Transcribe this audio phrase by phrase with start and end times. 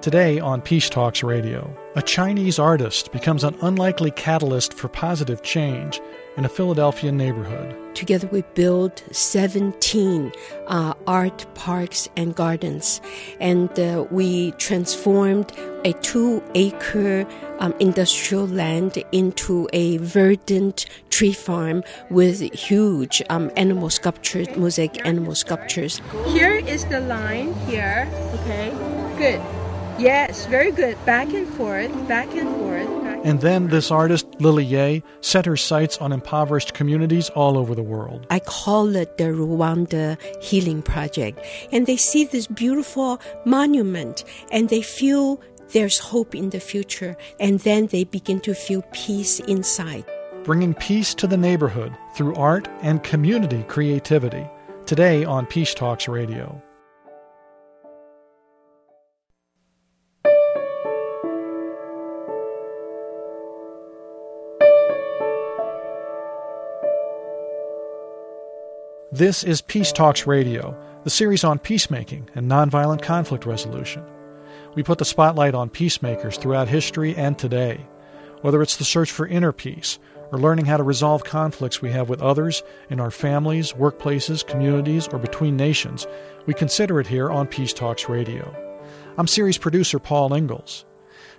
[0.00, 6.00] Today on Peace Talks Radio, a Chinese artist becomes an unlikely catalyst for positive change
[6.36, 7.76] in a Philadelphia neighborhood.
[7.96, 10.30] Together, we built 17
[10.68, 13.00] uh, art parks and gardens,
[13.40, 15.52] and uh, we transformed
[15.84, 17.26] a two acre
[17.58, 25.34] um, industrial land into a verdant tree farm with huge um, animal sculptures, mosaic animal
[25.34, 26.00] sculptures.
[26.26, 28.08] Here is the line here.
[28.34, 28.70] Okay,
[29.18, 29.57] good.
[29.98, 30.96] Yes, very good.
[31.04, 32.88] Back and forth, back and forth.
[33.24, 37.82] And then this artist, Lily Yeh, set her sights on impoverished communities all over the
[37.82, 38.24] world.
[38.30, 41.44] I call it the Rwanda Healing Project.
[41.72, 45.40] And they see this beautiful monument and they feel
[45.72, 47.16] there's hope in the future.
[47.40, 50.04] And then they begin to feel peace inside.
[50.44, 54.46] Bringing peace to the neighborhood through art and community creativity.
[54.86, 56.62] Today on Peace Talks Radio.
[69.10, 74.04] This is Peace Talks Radio, the series on peacemaking and nonviolent conflict resolution.
[74.74, 77.86] We put the spotlight on peacemakers throughout history and today,
[78.42, 79.98] whether it's the search for inner peace
[80.30, 85.08] or learning how to resolve conflicts we have with others in our families, workplaces, communities,
[85.08, 86.06] or between nations.
[86.44, 88.54] We consider it here on Peace Talks Radio.
[89.16, 90.84] I'm series producer Paul Ingalls.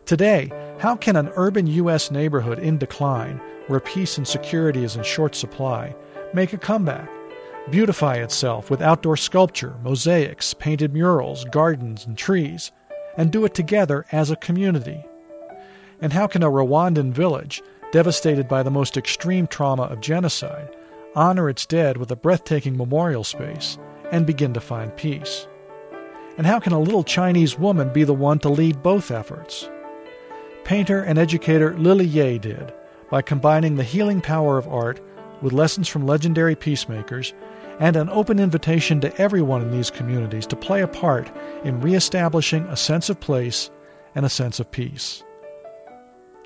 [0.08, 2.10] Today, how can an urban U.S.
[2.10, 5.96] neighborhood in decline, where peace and security is in short supply,
[6.34, 7.08] make a comeback?
[7.72, 12.72] Beautify itself with outdoor sculpture, mosaics, painted murals, gardens, and trees,
[13.16, 15.06] and do it together as a community?
[16.02, 17.62] And how can a Rwandan village,
[17.92, 20.76] devastated by the most extreme trauma of genocide,
[21.16, 23.78] honor its dead with a breathtaking memorial space
[24.12, 25.48] and begin to find peace?
[26.40, 29.70] And how can a little Chinese woman be the one to lead both efforts?
[30.64, 32.74] Painter and educator Lily Yeh did
[33.12, 35.02] by combining the healing power of art
[35.42, 37.34] with lessons from legendary peacemakers
[37.80, 41.32] and an open invitation to everyone in these communities to play a part
[41.64, 43.72] in reestablishing a sense of place
[44.16, 45.24] and a sense of peace.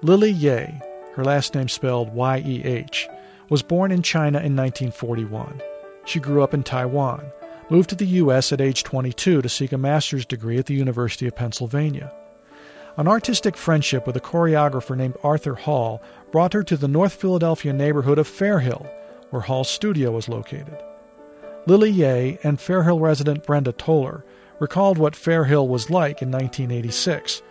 [0.04, 0.70] Lily Yeh,
[1.16, 3.08] her last name spelled Y E H,
[3.50, 5.62] was born in China in 1941.
[6.06, 7.26] She grew up in Taiwan,
[7.70, 8.52] moved to the U.S.
[8.52, 12.14] at age 22 to seek a master's degree at the University of Pennsylvania.
[12.98, 16.02] An artistic friendship with a choreographer named Arthur Hall
[16.32, 18.88] brought her to the North Philadelphia neighborhood of Fairhill,
[19.32, 20.78] where Hall's studio was located.
[21.66, 24.26] Lily Yeh and Fairhill resident Brenda Toller
[24.60, 27.42] recalled what Fairhill was like in 1986,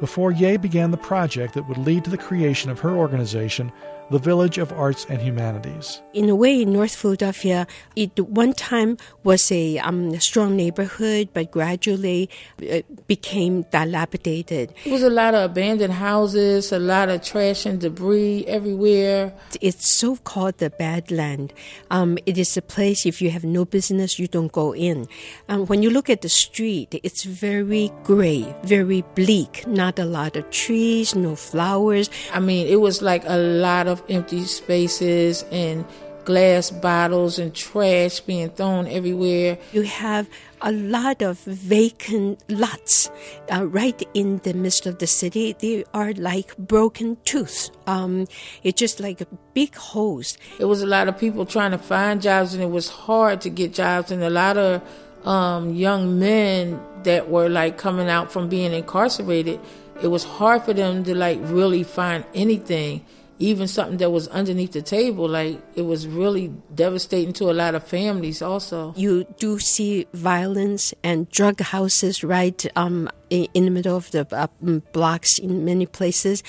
[0.00, 3.70] before Yeh began the project that would lead to the creation of her organization,
[4.10, 6.02] the Village of Arts and Humanities.
[6.12, 12.28] In a way, North Philadelphia, it one time was a um, strong neighborhood, but gradually
[12.58, 14.74] it uh, became dilapidated.
[14.84, 19.32] It was a lot of abandoned houses, a lot of trash and debris everywhere.
[19.60, 21.52] It's so called the bad land.
[21.90, 25.06] Um, it is a place, if you have no business, you don't go in.
[25.48, 30.36] Um, when you look at the street, it's very gray, very bleak, not a lot
[30.36, 32.10] of trees, no flowers.
[32.32, 35.84] I mean, it was like a lot of empty spaces and
[36.24, 39.58] glass bottles and trash being thrown everywhere.
[39.72, 40.28] You have
[40.62, 43.10] a lot of vacant lots
[43.52, 45.56] uh, right in the midst of the city.
[45.58, 47.70] They are like broken tooth.
[47.86, 48.26] Um,
[48.62, 50.36] it's just like a big holes.
[50.58, 53.50] It was a lot of people trying to find jobs, and it was hard to
[53.50, 54.82] get jobs, and a lot of
[55.26, 59.60] um, young men that were like coming out from being incarcerated.
[60.02, 63.04] It was hard for them to like really find anything
[63.40, 67.74] even something that was underneath the table, like it was really devastating to a lot
[67.74, 68.92] of families also.
[68.96, 74.46] You do see violence and drug houses right um, in the middle of the uh,
[74.92, 76.42] blocks in many places.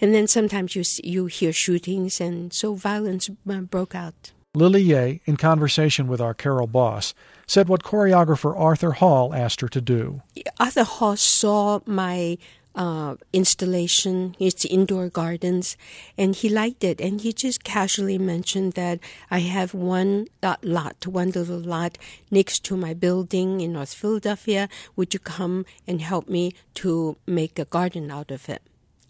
[0.00, 4.32] And then sometimes you, you hear shootings, and so violence uh, broke out.
[4.54, 7.14] Lily Yeh, in conversation with our Carol Boss,
[7.46, 10.22] said what choreographer Arthur Hall asked her to do.
[10.58, 12.36] Arthur Hall saw my
[12.74, 14.36] uh, installation.
[14.38, 15.76] It's indoor gardens,
[16.16, 17.00] and he liked it.
[17.00, 19.00] And he just casually mentioned that
[19.30, 20.28] I have one
[20.62, 21.98] lot, one little lot
[22.30, 24.68] next to my building in North Philadelphia.
[24.96, 28.62] Would you come and help me to make a garden out of it?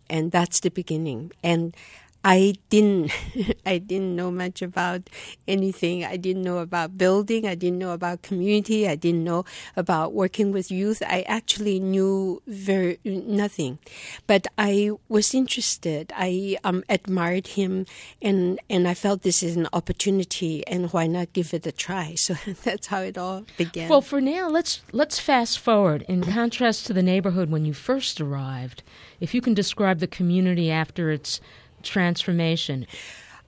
[0.08, 1.32] And that's the beginning.
[1.42, 1.76] And
[2.22, 3.12] I didn't
[3.66, 5.08] I didn't know much about
[5.48, 6.04] anything.
[6.04, 7.46] I didn't know about building.
[7.46, 8.86] I didn't know about community.
[8.86, 9.44] I didn't know
[9.76, 11.02] about working with youth.
[11.06, 13.78] I actually knew very nothing,
[14.26, 16.12] but I was interested.
[16.14, 17.86] I um, admired him,
[18.20, 22.16] and and I felt this is an opportunity, and why not give it a try?
[22.30, 22.34] So
[22.64, 23.88] that's how it all began.
[23.88, 26.04] Well, for now, let's let's fast forward.
[26.06, 28.82] In contrast to the neighborhood when you first arrived,
[29.20, 31.40] if you can describe the community after its
[31.82, 32.86] transformation?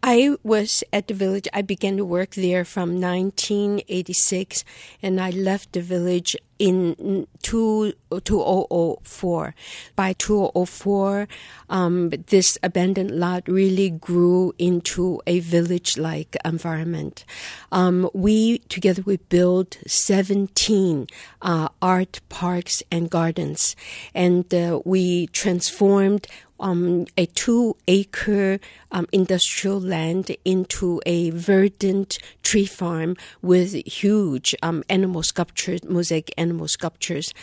[0.05, 1.46] I was at the village.
[1.52, 4.64] I began to work there from 1986,
[5.00, 9.55] and I left the village in 2004.
[9.94, 11.29] By 2004,
[11.69, 17.25] um, this abandoned lot really grew into a village like environment.
[17.70, 21.06] Um, we, together, we built 17
[21.43, 23.76] uh, art parks and gardens,
[24.14, 26.26] and uh, we transformed
[26.62, 28.59] um, a two acre
[28.93, 36.69] um, industrial land into a verdant tree farm with huge um, animal sculptures, mosaic animal
[36.69, 37.35] sculptures.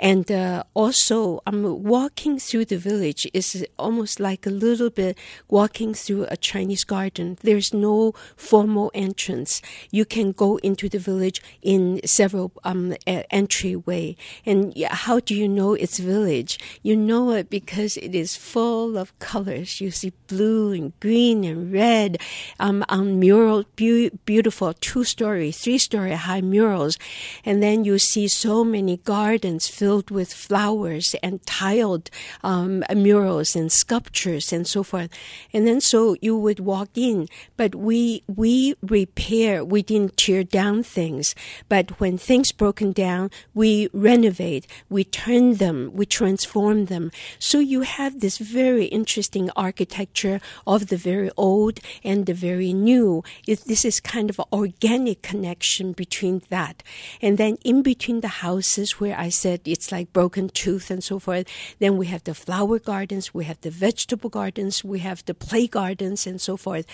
[0.00, 5.16] And uh, also, um, walking through the village is almost like a little bit
[5.48, 7.38] walking through a Chinese garden.
[7.42, 9.62] There's no formal entrance.
[9.90, 14.16] You can go into the village in several um, entryway.
[14.44, 16.58] And how do you know it's village?
[16.82, 18.63] You know it because it is full
[18.96, 19.80] of colors.
[19.80, 22.18] You see blue and green and red
[22.58, 26.98] um, on mural, be- beautiful two-story, three-story high murals,
[27.44, 32.10] and then you see so many gardens filled with flowers and tiled
[32.42, 35.10] um, murals and sculptures and so forth.
[35.52, 39.64] And then so you would walk in, but we we repair.
[39.64, 41.34] We didn't tear down things,
[41.68, 47.10] but when things broken down, we renovate, we turn them, we transform them.
[47.38, 53.22] So you have this very interesting architecture of the very old and the very new.
[53.46, 56.82] It, this is kind of an organic connection between that.
[57.20, 61.18] And then in between the houses where I said it's like broken tooth and so
[61.18, 61.46] forth,
[61.80, 65.66] then we have the flower gardens, we have the vegetable gardens, we have the play
[65.66, 66.86] gardens and so forth.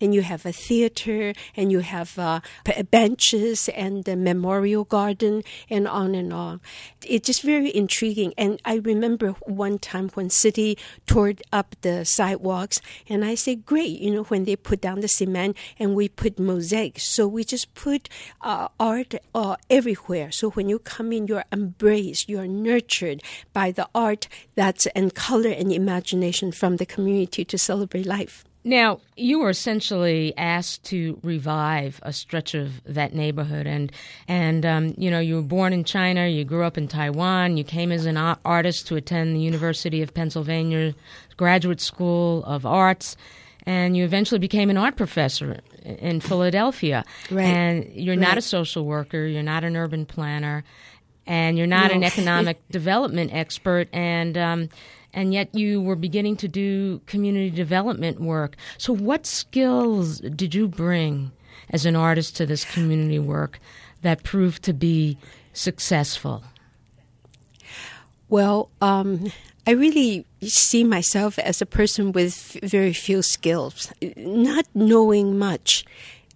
[0.00, 2.40] And you have a theater and you have uh,
[2.90, 6.60] benches and the memorial garden and on and on.
[7.04, 8.34] It's just very intriguing.
[8.36, 14.00] And I remember one time when city toured up the sidewalks and I said, great,
[14.00, 17.04] you know, when they put down the cement and we put mosaics.
[17.04, 18.08] So we just put
[18.40, 20.30] uh, art uh, everywhere.
[20.30, 23.22] So when you come in, you're embraced, you're nurtured
[23.52, 28.44] by the art that's and color and imagination from the community to celebrate life.
[28.66, 33.92] Now, you were essentially asked to revive a stretch of that neighborhood, and
[34.26, 37.62] and um, you know you were born in China, you grew up in Taiwan, you
[37.62, 40.96] came as an artist to attend the University of Pennsylvania
[41.36, 43.16] Graduate School of Arts,
[43.66, 47.04] and you eventually became an art professor in Philadelphia.
[47.30, 47.44] Right.
[47.44, 48.28] And you're right.
[48.28, 50.64] not a social worker, you're not an urban planner,
[51.24, 51.98] and you're not no.
[51.98, 54.68] an economic development expert, and um,
[55.16, 58.54] and yet you were beginning to do community development work.
[58.76, 61.32] So, what skills did you bring
[61.70, 63.58] as an artist to this community work
[64.02, 65.16] that proved to be
[65.54, 66.44] successful?
[68.28, 69.32] Well, um,
[69.66, 75.84] I really see myself as a person with very few skills, not knowing much.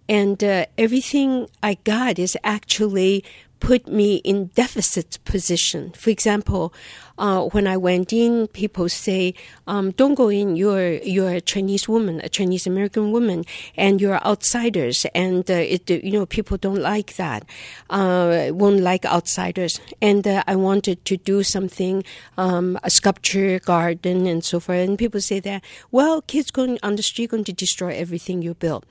[0.09, 3.23] And uh, everything I got is actually
[3.61, 5.91] put me in deficit position.
[5.91, 6.73] For example,
[7.21, 9.35] uh, when I went in, people say,
[9.67, 10.55] um, "Don't go in.
[10.55, 13.45] You're you're a Chinese woman, a Chinese American woman,
[13.77, 17.45] and you're outsiders." And uh, it, you know, people don't like that.
[17.91, 19.79] Uh, won't like outsiders.
[20.01, 22.03] And uh, I wanted to do something,
[22.37, 24.79] um, a sculpture garden and so forth.
[24.79, 28.55] And people say that, well, kids going on the street going to destroy everything you
[28.55, 28.83] build.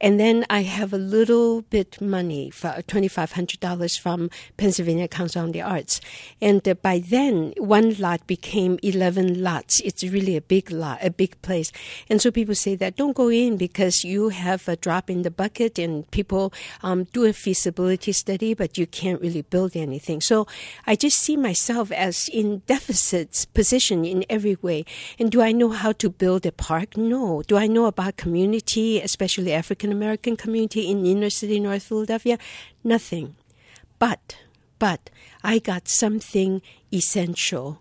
[0.00, 2.52] And then I have a little bit money,
[2.86, 6.00] twenty five hundred dollars from Pennsylvania Council on the Arts,
[6.40, 9.80] and uh, by then one lot became 11 lots.
[9.80, 11.72] It's really a big lot, a big place.
[12.10, 15.30] And so people say that don't go in because you have a drop in the
[15.30, 16.52] bucket and people
[16.82, 20.20] um, do a feasibility study, but you can't really build anything.
[20.20, 20.46] So
[20.86, 24.84] I just see myself as in deficit position in every way.
[25.18, 26.98] And do I know how to build a park?
[26.98, 27.40] No.
[27.40, 32.36] Do I know about community, especially African American community in inner city North Philadelphia?
[32.84, 33.34] Nothing.
[33.98, 34.36] But
[34.82, 35.10] but
[35.44, 36.60] I got something
[36.92, 37.80] essential.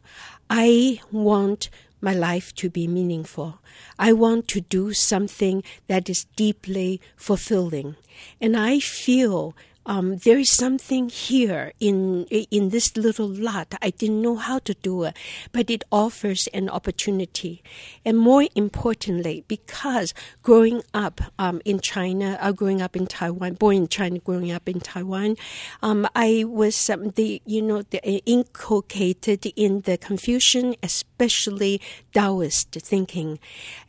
[0.52, 3.58] I want my life to be meaningful.
[3.98, 7.96] I want to do something that is deeply fulfilling.
[8.40, 9.56] And I feel
[9.86, 13.74] um, there is something here in in this little lot.
[13.82, 15.18] I didn't know how to do it,
[15.52, 17.64] but it offers an opportunity.
[18.06, 23.76] And more importantly, because growing up um, in China, uh, growing up in Taiwan, born
[23.76, 25.36] in China, growing up in Taiwan,
[25.82, 31.82] um, I was um, the you know the, uh, inculcated in the Confucian, especially
[32.14, 33.40] Taoist thinking,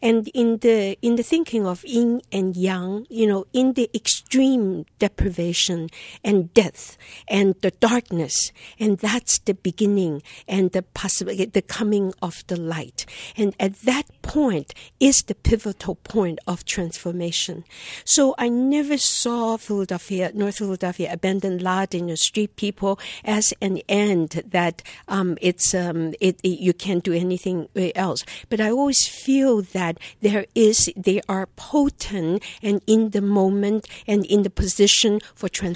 [0.00, 4.86] and in the in the thinking of yin and yang, you know, in the extreme
[4.98, 5.81] deprivation
[6.24, 6.96] and death
[7.28, 8.52] and the darkness.
[8.78, 13.06] And that's the beginning and the possibility, the coming of the light.
[13.36, 17.64] And at that point is the pivotal point of transformation.
[18.04, 23.80] So I never saw Philadelphia, North Philadelphia, abandoned lot in the street people as an
[23.88, 28.24] end that um, it's um, it, it, you can't do anything else.
[28.48, 34.24] But I always feel that there is they are potent and in the moment and
[34.26, 35.71] in the position for transformation.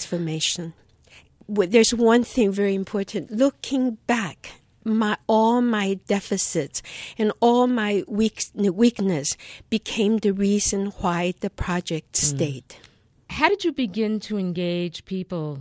[1.49, 3.31] There's one thing very important.
[3.31, 4.53] Looking back,
[4.85, 6.83] my all my deficits
[7.19, 9.37] and all my weak, weakness
[9.69, 12.17] became the reason why the project mm.
[12.17, 12.77] stayed.
[13.31, 15.61] How did you begin to engage people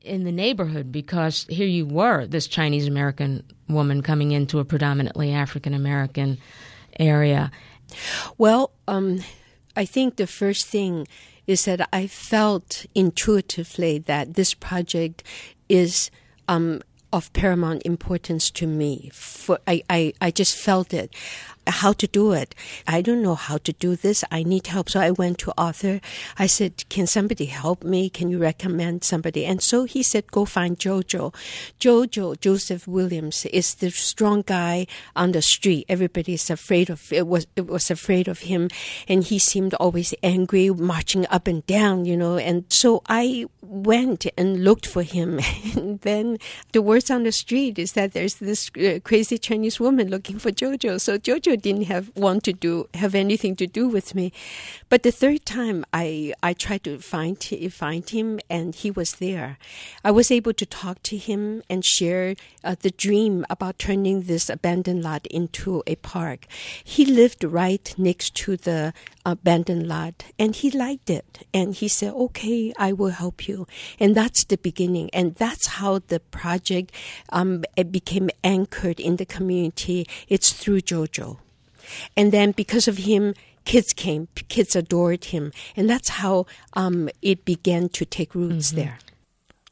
[0.00, 0.92] in the neighborhood?
[0.92, 6.38] Because here you were, this Chinese American woman coming into a predominantly African American
[6.98, 7.50] area.
[8.38, 9.22] Well, um,
[9.76, 11.06] I think the first thing
[11.46, 15.22] is that I felt intuitively that this project
[15.68, 16.10] is
[16.48, 16.82] um,
[17.12, 19.10] of paramount importance to me.
[19.12, 21.14] For I, I, I just felt it
[21.66, 22.54] how to do it.
[22.86, 24.24] I don't know how to do this.
[24.30, 24.90] I need help.
[24.90, 26.00] So I went to Arthur.
[26.38, 28.08] I said, Can somebody help me?
[28.08, 29.44] Can you recommend somebody?
[29.44, 31.34] And so he said, Go find Jojo.
[31.80, 35.86] Jojo, Joseph Williams, is the strong guy on the street.
[35.88, 38.68] Everybody is afraid of it was it was afraid of him
[39.08, 42.36] and he seemed always angry, marching up and down, you know.
[42.36, 45.40] And so I went and looked for him.
[45.76, 46.38] and then
[46.72, 50.50] the words on the street is that there's this uh, crazy Chinese woman looking for
[50.50, 51.00] Jojo.
[51.00, 54.32] So Jojo didn't have want to do have anything to do with me.
[54.88, 59.58] But the third time I I tried to find find him and he was there.
[60.04, 64.48] I was able to talk to him and share uh, the dream about turning this
[64.48, 66.46] abandoned lot into a park.
[66.82, 68.92] He lived right next to the
[69.26, 73.66] abandoned lot and he liked it and he said okay i will help you
[73.98, 76.92] and that's the beginning and that's how the project
[77.30, 81.38] um, became anchored in the community it's through jojo
[82.16, 85.52] and then because of him, kids came, kids adored him.
[85.76, 88.76] And that's how um, it began to take roots mm-hmm.
[88.78, 88.98] there.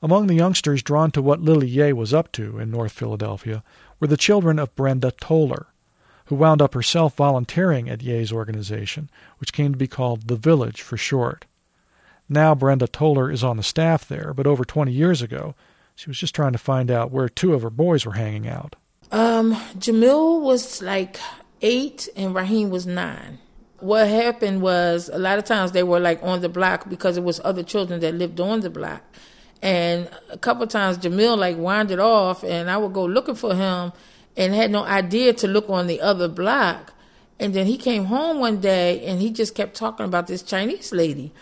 [0.03, 3.63] Among the youngsters drawn to what Lily Yeh was up to in North Philadelphia
[4.01, 5.69] were the children of Brenda Toller,
[6.27, 10.83] who wound up herself volunteering at Yeh's organization, which came to be called The Village
[10.83, 11.45] for short.
[12.29, 15.55] Now Brenda Toller is on the staff there, but over 20 years ago,
[15.95, 18.75] she was just trying to find out where two of her boys were hanging out.
[19.13, 21.21] Um, Jamil was like
[21.63, 23.39] eight and Raheem was nine.
[23.79, 27.25] What happened was a lot of times they were like on the block because it
[27.25, 29.03] was other children that lived on the block.
[29.61, 33.93] And a couple times Jamil like wandered off and I would go looking for him
[34.37, 36.93] and had no idea to look on the other block.
[37.39, 40.93] And then he came home one day and he just kept talking about this Chinese
[40.93, 41.33] lady.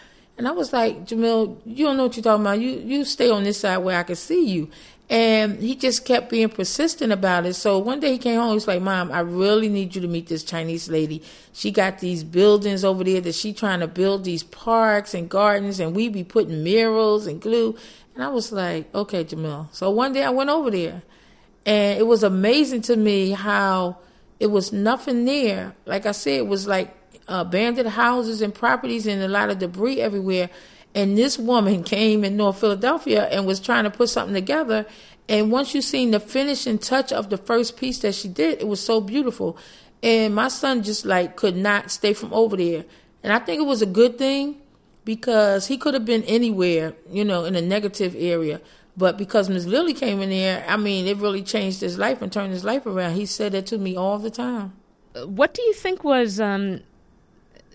[0.40, 2.59] And I was like, Jamil, you don't know what you're talking about.
[2.59, 4.70] You you stay on this side where I can see you.
[5.11, 7.52] And he just kept being persistent about it.
[7.52, 10.09] So one day he came home, he was like, Mom, I really need you to
[10.09, 11.23] meet this Chinese lady.
[11.52, 15.78] She got these buildings over there that she trying to build these parks and gardens
[15.78, 17.76] and we be putting murals and glue.
[18.14, 19.68] And I was like, okay, Jamil.
[19.75, 21.02] So one day I went over there
[21.66, 23.99] and it was amazing to me how
[24.38, 25.75] it was nothing there.
[25.85, 26.97] Like I said, it was like
[27.30, 30.50] abandoned houses and properties and a lot of debris everywhere.
[30.94, 34.87] And this woman came in North Philadelphia and was trying to put something together.
[35.28, 38.66] And once you seen the finishing touch of the first piece that she did, it
[38.66, 39.56] was so beautiful.
[40.02, 42.84] And my son just like could not stay from over there.
[43.22, 44.60] And I think it was a good thing
[45.04, 48.60] because he could have been anywhere, you know, in a negative area.
[48.96, 52.32] But because Miss Lily came in there, I mean, it really changed his life and
[52.32, 53.14] turned his life around.
[53.14, 54.72] He said that to me all the time.
[55.25, 56.80] What do you think was um,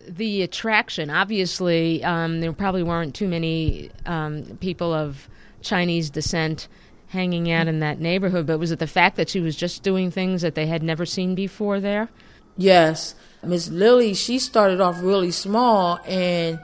[0.07, 1.09] the attraction.
[1.09, 5.27] Obviously, um, there probably weren't too many um, people of
[5.62, 6.67] Chinese descent
[7.07, 10.12] hanging out in that neighborhood, but was it the fact that she was just doing
[10.12, 12.09] things that they had never seen before there?
[12.57, 13.15] Yes.
[13.43, 16.59] Miss Lily, she started off really small and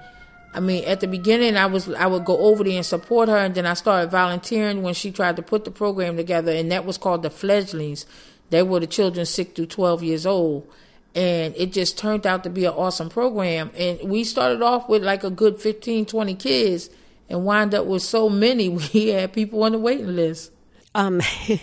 [0.53, 3.37] I mean, at the beginning, I was I would go over there and support her,
[3.37, 6.85] and then I started volunteering when she tried to put the program together, and that
[6.85, 8.05] was called the Fledglings.
[8.49, 10.69] They were the children six through twelve years old,
[11.15, 15.03] and it just turned out to be an awesome program and we started off with
[15.03, 16.89] like a good 15 20 kids
[17.29, 20.51] and wind up with so many we had people on the waiting list.
[20.93, 21.59] Um, at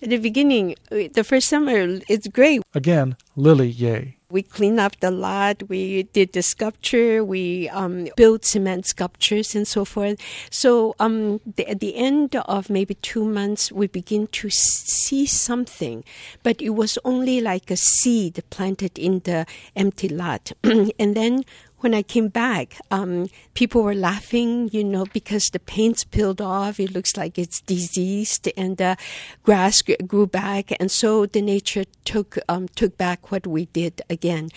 [0.00, 2.62] the beginning, the first summer, it's great.
[2.74, 4.15] Again, Lily Yeh.
[4.28, 5.68] We cleaned up the lot.
[5.68, 7.24] We did the sculpture.
[7.24, 10.20] We um, built cement sculptures and so forth.
[10.50, 16.02] So um, the, at the end of maybe two months, we begin to see something,
[16.42, 20.52] but it was only like a seed planted in the empty lot.
[20.64, 21.44] and then
[21.80, 26.80] when I came back, um, people were laughing, you know, because the paint's peeled off.
[26.80, 28.96] It looks like it's diseased, and the
[29.42, 34.48] grass grew back, and so the nature took um, took back what we did again.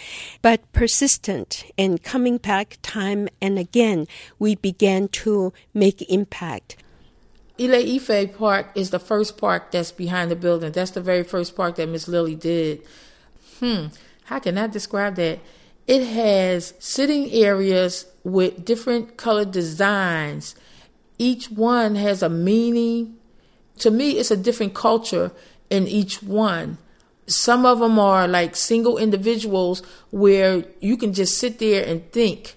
[0.42, 4.08] But persistent and coming back time and again,
[4.38, 6.78] we began to make impact.
[7.60, 10.72] Ile Ife Park is the first park that's behind the building.
[10.72, 12.82] That's the very first park that Miss Lily did.
[13.60, 13.88] Hmm,
[14.26, 15.40] how can I describe that?
[15.90, 20.54] It has sitting areas with different colored designs.
[21.18, 23.18] Each one has a meaning.
[23.80, 25.32] To me, it's a different culture
[25.68, 26.78] in each one.
[27.26, 29.82] Some of them are like single individuals
[30.12, 32.56] where you can just sit there and think.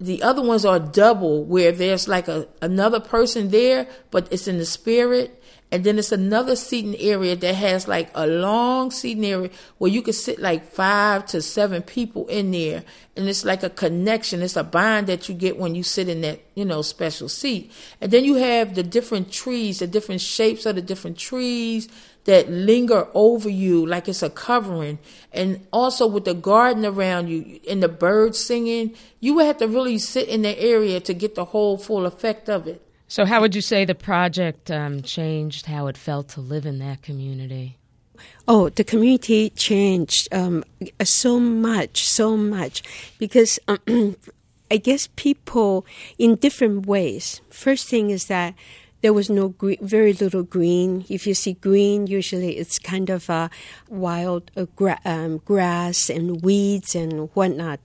[0.00, 4.58] The other ones are double where there's like a another person there, but it's in
[4.58, 5.39] the spirit
[5.72, 10.02] and then it's another seating area that has like a long seating area where you
[10.02, 12.82] can sit like five to seven people in there.
[13.16, 14.42] And it's like a connection.
[14.42, 17.70] It's a bond that you get when you sit in that, you know, special seat.
[18.00, 21.88] And then you have the different trees, the different shapes of the different trees
[22.24, 24.98] that linger over you like it's a covering.
[25.32, 29.68] And also with the garden around you and the birds singing, you would have to
[29.68, 32.84] really sit in the area to get the whole full effect of it.
[33.10, 36.78] So, how would you say the project um, changed how it felt to live in
[36.78, 37.76] that community?
[38.46, 40.62] Oh, the community changed um,
[41.02, 42.84] so much, so much,
[43.18, 44.14] because um,
[44.70, 45.84] I guess people
[46.18, 47.40] in different ways.
[47.50, 48.54] First thing is that
[49.00, 51.04] there was no green, very little green.
[51.08, 53.50] If you see green, usually it's kind of a
[53.88, 57.80] wild uh, gra- um, grass and weeds and whatnot.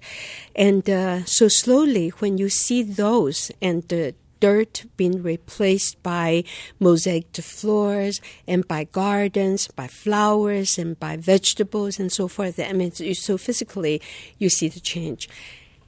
[0.55, 4.13] And uh, so slowly, when you see those and the
[4.45, 6.43] dirt being replaced by
[6.79, 12.59] mosaiced floors and by gardens, by flowers and by vegetables and so forth.
[12.59, 13.95] I mean, so physically
[14.37, 15.27] you see the change.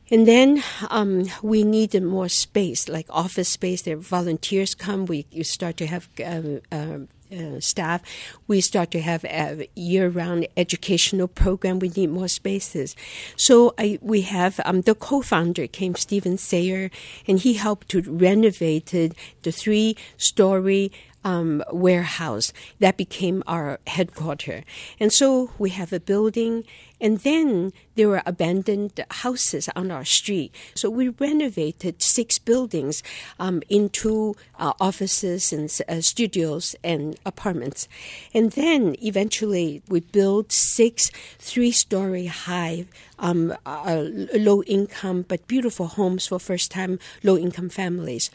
[0.10, 3.82] And then um, we needed more space, like office space.
[3.84, 5.06] There, volunteers come.
[5.06, 7.00] We you start to have um, uh,
[7.32, 8.02] uh, staff.
[8.48, 11.80] We start to have a year-round educational program.
[11.80, 12.96] We need more spaces.
[13.36, 16.90] So I, we have um, the co-founder came, Stephen Sayer,
[17.28, 20.92] and he helped to renovate the three-story
[21.24, 24.64] um, warehouse that became our headquarters.
[25.00, 26.64] And so we have a building,
[27.00, 30.54] and then there were abandoned houses on our street.
[30.76, 33.04] So we renovated six buildings
[33.40, 37.88] um, into uh, offices and uh, studios and apartments.
[38.34, 42.86] And then eventually we built six three story high
[43.20, 44.06] um, uh,
[44.36, 48.30] low income but beautiful homes for first time low income families.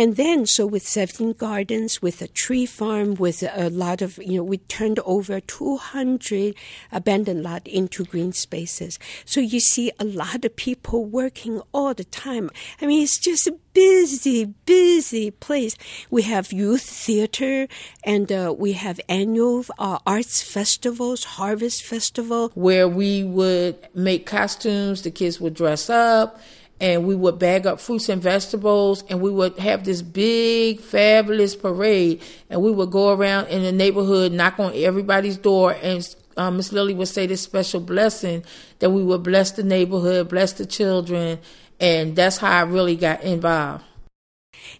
[0.00, 4.38] And then, so with 17 gardens, with a tree farm, with a lot of, you
[4.38, 6.54] know, we turned over 200
[6.90, 8.98] abandoned lot into green spaces.
[9.26, 12.48] So you see a lot of people working all the time.
[12.80, 15.76] I mean, it's just a busy, busy place.
[16.08, 17.68] We have youth theater
[18.02, 22.52] and uh, we have annual uh, arts festivals, harvest festival.
[22.54, 26.40] Where we would make costumes, the kids would dress up
[26.80, 31.54] and we would bag up fruits and vegetables and we would have this big fabulous
[31.54, 32.22] parade.
[32.48, 36.72] And we would go around in the neighborhood knock on everybody's door and um, miss
[36.72, 38.44] lily would say this special blessing
[38.78, 41.38] that we would bless the neighborhood bless the children.
[41.78, 43.84] And that's how i really got involved.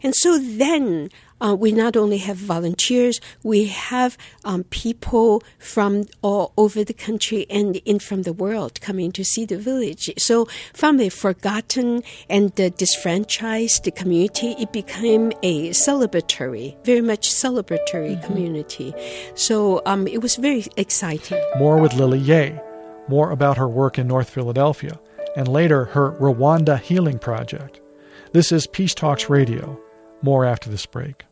[0.03, 1.11] And so then
[1.41, 7.47] uh, we not only have volunteers, we have um, people from all over the country
[7.51, 10.11] and in from the world coming to see the village.
[10.19, 18.17] So from the forgotten and the disfranchised community, it became a celebratory, very much celebratory
[18.17, 18.27] mm-hmm.
[18.27, 18.95] community.
[19.35, 21.43] So um, it was very exciting.
[21.59, 22.59] More with Lily Yeh,
[23.09, 24.99] more about her work in North Philadelphia,
[25.37, 27.81] and later her Rwanda Healing Project.
[28.33, 29.81] This is Peace Talks Radio.
[30.23, 31.25] More after this break.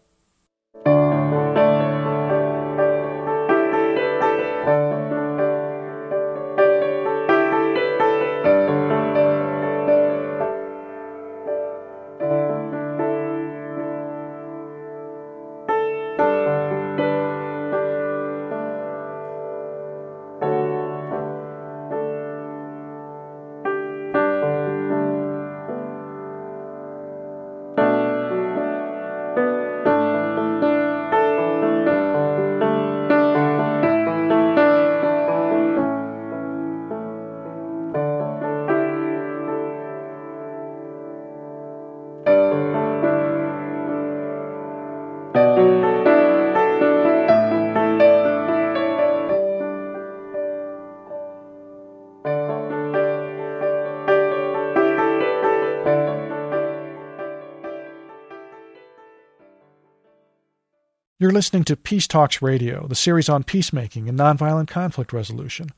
[61.38, 65.70] Listening to Peace Talks Radio, the series on peacemaking and nonviolent conflict resolution,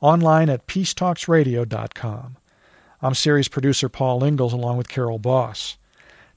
[0.00, 2.36] online at peacetalksradio.com.
[3.02, 5.78] I'm series producer Paul Ingalls along with Carol Boss.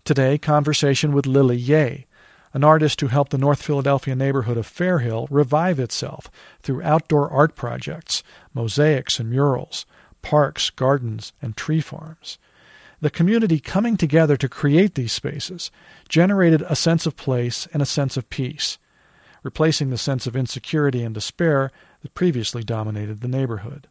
[0.04, 2.06] Today, conversation with Lily Yeh,
[2.52, 6.32] an artist who helped the North Philadelphia neighborhood of Fairhill revive itself
[6.64, 8.24] through outdoor art projects,
[8.56, 9.86] mosaics and murals,
[10.24, 12.40] parks, gardens, and tree farms.
[13.04, 15.72] The community coming together to create these spaces
[16.08, 18.78] generated a sense of place and a sense of peace,
[19.44, 21.70] replacing the sense of insecurity and despair
[22.02, 23.90] that previously dominated the neighborhood.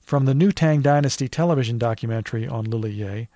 [0.00, 3.26] From the New Tang Dynasty television documentary on Lily Yeh,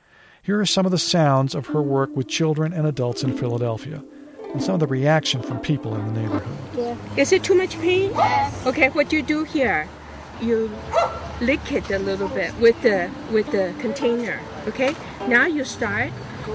[0.40, 4.02] here are some of the sounds of her work with children and adults in Philadelphia
[4.54, 6.58] and some of the reaction from people in the neighborhood.
[6.74, 6.96] Yeah.
[7.18, 8.11] Is it too much pain?
[8.14, 8.66] Yes.
[8.66, 9.87] Okay, what do you do here?
[10.40, 10.70] You
[11.42, 14.40] lick it a little bit with the with the container.
[14.68, 14.94] Okay.
[15.29, 16.11] Now you start.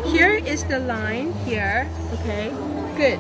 [0.06, 1.90] Here is the line here.
[2.14, 2.50] Okay.
[2.96, 3.20] Good.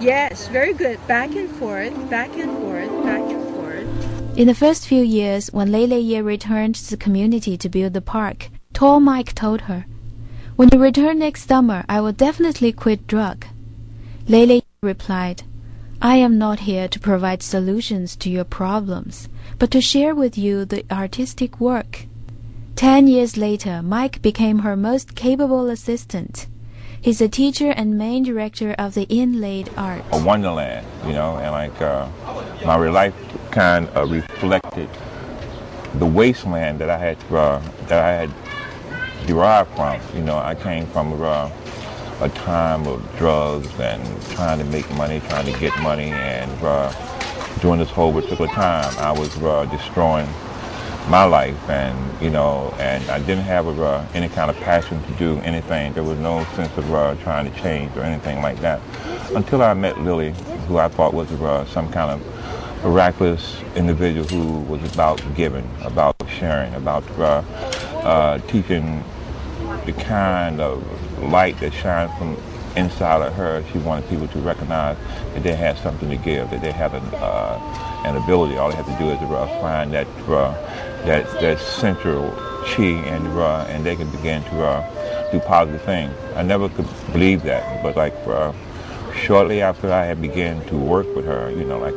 [0.00, 0.98] Yes, very good.
[1.06, 4.38] Back and forth, back and forth, back and forth.
[4.38, 8.00] In the first few years, when Lei Yeh returned to the community to build the
[8.00, 9.84] park, Tall Mike told her,
[10.56, 13.44] When you return next summer, I will definitely quit drug.
[14.26, 15.42] Lei replied,
[16.00, 20.64] I am not here to provide solutions to your problems, but to share with you
[20.64, 22.06] the artistic work.
[22.76, 26.46] Ten years later, Mike became her most capable assistant.
[27.00, 30.02] He's a teacher and main director of the Inlaid Art.
[30.12, 32.08] A wonderland, you know, and like uh,
[32.64, 33.14] my life
[33.50, 34.88] kind of reflected
[35.94, 40.00] the wasteland that I had uh, that I had derived from.
[40.14, 41.50] You know, I came from uh,
[42.20, 46.92] a time of drugs and trying to make money, trying to get money, and uh,
[47.60, 50.28] during this whole particular time, I was uh, destroying
[51.10, 55.12] my life, and you know, and I didn't have uh, any kind of passion to
[55.14, 55.92] do anything.
[55.92, 58.80] There was no sense of uh, trying to change or anything like that
[59.34, 60.34] until I met Lily,
[60.68, 66.14] who I thought was uh, some kind of miraculous individual who was about giving, about
[66.28, 67.42] sharing, about uh,
[68.04, 69.02] uh, teaching
[69.86, 70.80] the kind of
[71.24, 72.36] light that shines from
[72.76, 73.64] inside of her.
[73.72, 74.96] She wanted people to recognize
[75.34, 78.56] that they had something to give, that they have an, uh, an ability.
[78.56, 79.18] All they have to do is
[79.60, 82.30] find that uh, that that central
[82.66, 86.12] chi and uh, and they can begin to uh, do positive things.
[86.36, 88.52] I never could believe that, but like uh,
[89.14, 91.94] shortly after I had begun to work with her, you know, like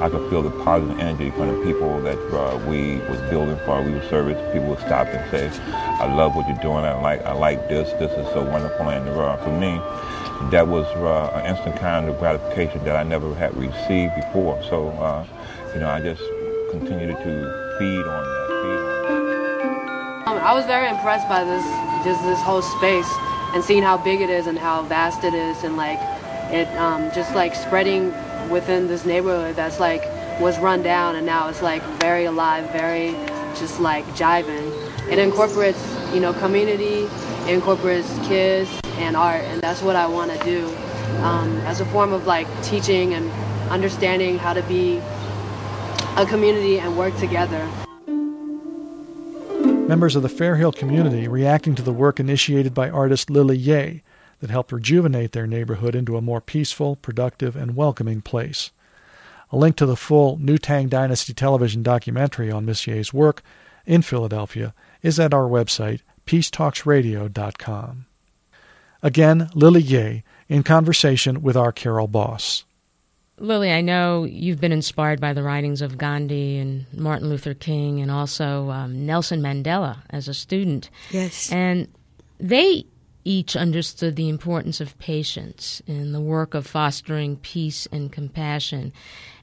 [0.00, 3.80] I could feel the positive energy from the people that uh, we was building for.
[3.80, 4.36] We were service.
[4.52, 6.84] People would stop and say, "I love what you're doing.
[6.84, 7.90] I like I like this.
[7.92, 9.80] This is so wonderful." And uh, for me,
[10.50, 14.62] that was uh, an instant kind of gratification that I never had received before.
[14.64, 15.24] So, uh,
[15.72, 16.22] you know, I just
[16.70, 18.46] continued to feed on that.
[18.48, 20.28] Feed on that.
[20.28, 21.64] Um, I was very impressed by this,
[22.04, 23.10] just this whole space,
[23.54, 25.98] and seeing how big it is and how vast it is, and like
[26.52, 28.12] it um, just like spreading
[28.50, 30.02] within this neighborhood that's like
[30.40, 33.12] was run down and now it's like very alive, very
[33.56, 34.72] just like jiving.
[35.10, 35.82] It incorporates,
[36.12, 37.04] you know, community,
[37.46, 40.66] it incorporates kids and art, and that's what I want to do
[41.22, 43.30] um, as a form of like teaching and
[43.70, 45.00] understanding how to be
[46.16, 47.68] a community and work together.
[49.88, 53.98] Members of the Fairhill community reacting to the work initiated by artist Lily Yeh
[54.40, 58.70] that helped rejuvenate their neighborhood into a more peaceful, productive, and welcoming place.
[59.50, 63.42] A link to the full New Tang Dynasty television documentary on Miss Yeh's work
[63.84, 64.72] in Philadelphia
[65.02, 68.06] is at our website, peacetalksradio.com.
[69.02, 72.64] Again, Lily Yeh in conversation with our Carol Boss.
[73.38, 78.00] Lily, I know you've been inspired by the writings of Gandhi and Martin Luther King
[78.00, 80.88] and also um, Nelson Mandela as a student.
[81.10, 81.50] Yes.
[81.50, 81.88] And
[82.38, 82.86] they
[83.24, 88.92] each understood the importance of patience in the work of fostering peace and compassion.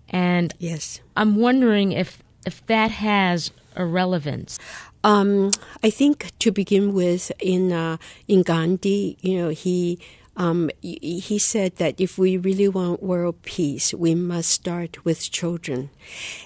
[0.09, 4.59] And yes, I'm wondering if if that has a relevance.
[5.03, 5.51] Um,
[5.83, 9.99] I think to begin with, in uh, in Gandhi, you know, he
[10.37, 15.89] um, he said that if we really want world peace, we must start with children.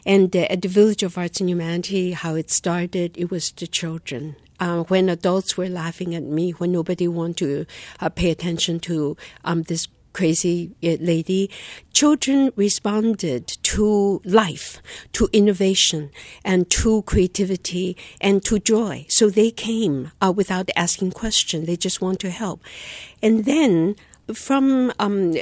[0.06, 3.67] And uh, at the Village of Arts and Humanity, how it started, it was the
[3.67, 7.65] children uh, when adults were laughing at me, when nobody wanted to
[8.00, 11.51] uh, pay attention to um, this crazy uh, lady,
[11.91, 16.10] children responded to life, to innovation,
[16.45, 19.06] and to creativity, and to joy.
[19.10, 21.67] So they came uh, without asking questions.
[21.67, 22.62] They just want to help.
[23.21, 23.97] And then
[24.34, 25.36] from um,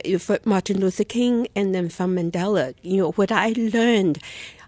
[0.44, 4.20] Martin Luther King and then from Mandela, you know, what I learned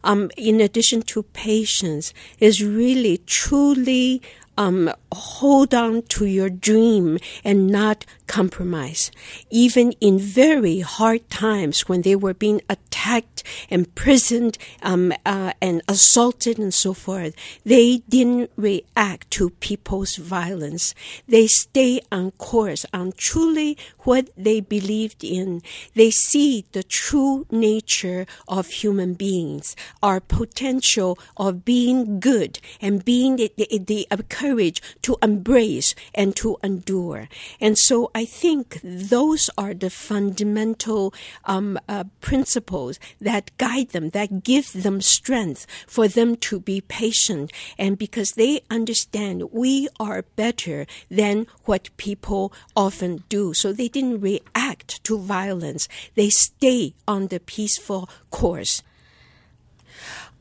[0.05, 4.21] um, in addition to patience, is really truly
[4.57, 9.11] um, hold on to your dream and not compromise.
[9.49, 13.34] Even in very hard times when they were being attacked,
[13.69, 17.33] imprisoned, um, uh, and assaulted and so forth,
[17.65, 20.93] they didn't react to people's violence.
[21.27, 25.61] They stay on course, on truly what they believed in.
[25.95, 33.35] They see the true nature of human beings, our potential of being good and being
[33.37, 37.27] the, the, the courage to embrace and to endure.
[37.59, 41.13] And so I think those are the fundamental
[41.45, 47.51] um, uh, principles that guide them, that give them strength for them to be patient.
[47.77, 53.53] And because they understand we are better than what people often do.
[53.53, 58.83] So they didn't react to violence, they stay on the peaceful course.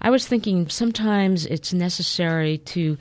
[0.00, 2.98] I was thinking sometimes it's necessary to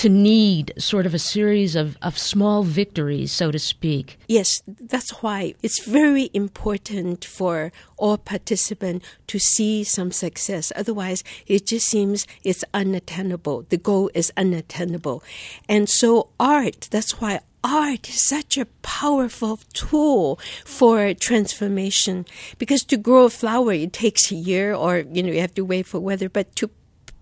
[0.00, 4.18] to need sort of a series of, of small victories, so to speak.
[4.28, 10.72] Yes, that's why it's very important for all participants to see some success.
[10.74, 13.66] Otherwise, it just seems it's unattainable.
[13.68, 15.22] The goal is unattainable.
[15.68, 22.24] And so, art, that's why art is such a powerful tool for transformation
[22.56, 25.62] because to grow a flower it takes a year or you know you have to
[25.62, 26.70] wait for weather but to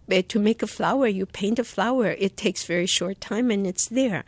[0.08, 2.10] to make a flower, you paint a flower.
[2.18, 4.24] It takes very short time, and it's there.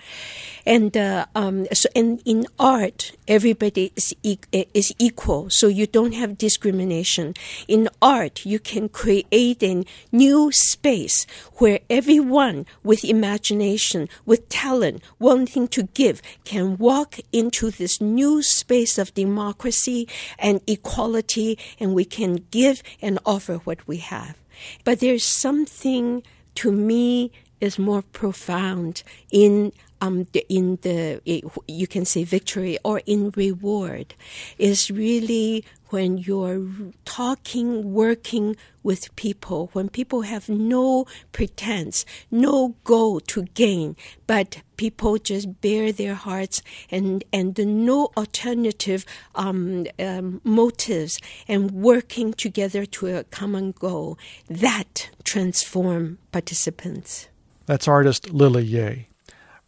[0.67, 6.13] And uh, um, so, and in art, everybody is e- is equal, so you don't
[6.13, 7.35] have discrimination.
[7.67, 15.69] In art, you can create a new space where everyone with imagination, with talent, wanting
[15.69, 20.07] to give, can walk into this new space of democracy
[20.39, 24.37] and equality, and we can give and offer what we have.
[24.85, 26.23] But there's something
[26.57, 31.21] to me is more profound in um, in the
[31.69, 34.15] you can say victory or in reward
[34.59, 36.63] is really when you're
[37.05, 45.19] talking, working with people, when people have no pretense, no goal to gain, but people
[45.19, 53.09] just bare their hearts and, and no alternative um, um, motives and working together to
[53.09, 54.17] a common goal,
[54.49, 57.29] that transform participants.
[57.67, 59.10] That's artist Lily Yeh.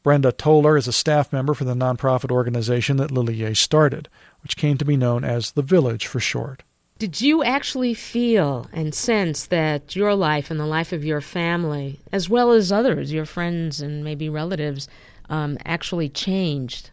[0.03, 4.09] Brenda Toler is a staff member for the nonprofit organization that Lily Yeh started,
[4.43, 6.63] which came to be known as The Village for short.
[6.99, 12.01] Did you actually feel and sense that your life and the life of your family,
[12.13, 14.89] as well as others, your friends and maybe relatives,
[15.29, 16.91] um, actually changed?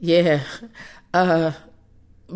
[0.00, 0.40] Yeah.
[1.14, 1.52] Uh,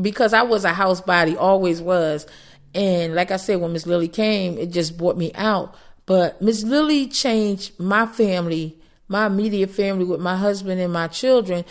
[0.01, 2.27] because I was a housebody, always was.
[2.75, 5.75] And like I said, when Miss Lily came, it just brought me out.
[6.05, 11.65] But Miss Lily changed my family my immediate family with my husband and my children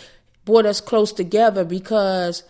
[0.44, 2.44] brought us close together because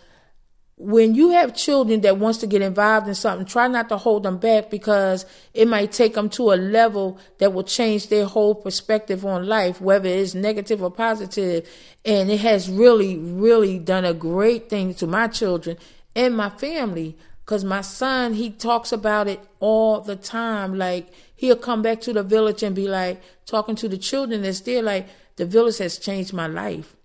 [0.79, 4.23] when you have children that wants to get involved in something try not to hold
[4.23, 8.55] them back because it might take them to a level that will change their whole
[8.55, 11.67] perspective on life whether it's negative or positive.
[12.05, 15.79] And it has really really done a great thing to my children
[16.15, 17.17] and my family
[17.47, 22.13] because my son he talks about it all the time like he'll come back to
[22.13, 25.07] the village and be like talking to the children that's there, like
[25.37, 26.97] the village has changed my life.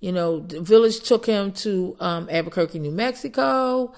[0.00, 3.94] You know, the village took him to um, Albuquerque, New Mexico,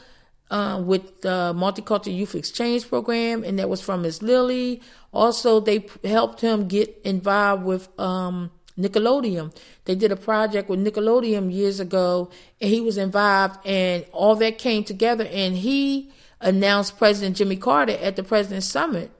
[0.50, 4.82] uh, with the Multicultural Youth Exchange Program, and that was from Miss Lily.
[5.12, 9.54] Also, they helped him get involved with um, Nickelodeon.
[9.84, 12.30] They did a project with Nickelodeon years ago,
[12.60, 17.92] and he was involved, and all that came together, and he announced President Jimmy Carter
[17.92, 19.10] at the President's Summit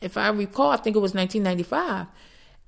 [0.00, 2.06] if I recall, I think it was 1995.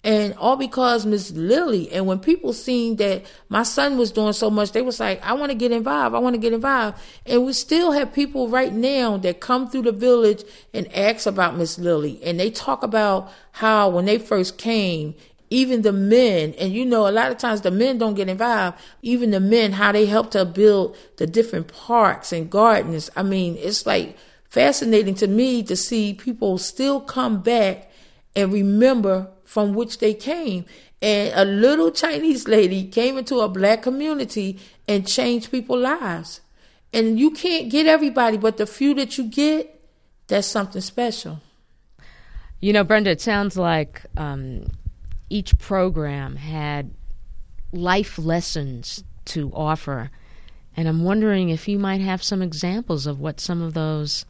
[0.04, 4.50] And all because Miss Lily, and when people seen that my son was doing so
[4.50, 6.16] much, they was like, I want to get involved.
[6.16, 6.98] I want to get involved.
[7.24, 10.42] And we still have people right now that come through the village
[10.74, 12.20] and ask about Miss Lily.
[12.24, 15.14] And they talk about how when they first came,
[15.52, 18.78] even the men, and you know, a lot of times the men don't get involved,
[19.02, 23.10] even the men, how they help to build the different parks and gardens.
[23.14, 24.16] I mean, it's like,
[24.52, 27.90] fascinating to me to see people still come back
[28.36, 30.66] and remember from which they came.
[31.00, 36.42] And a little Chinese lady came into a black community and changed people's lives.
[36.92, 39.80] And you can't get everybody, but the few that you get,
[40.26, 41.40] that's something special.
[42.60, 44.66] You know, Brenda, it sounds like um,
[45.32, 46.90] each program had
[47.72, 50.10] life lessons to offer.
[50.76, 54.26] And I'm wondering if you might have some examples of what some of those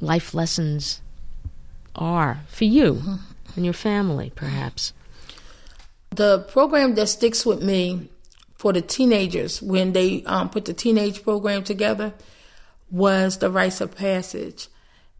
[0.00, 1.00] life lessons
[1.94, 3.16] are for you mm-hmm.
[3.56, 4.92] and your family, perhaps?
[6.10, 8.10] The program that sticks with me
[8.54, 12.12] for the teenagers when they um, put the teenage program together
[12.90, 14.68] was the rites of passage.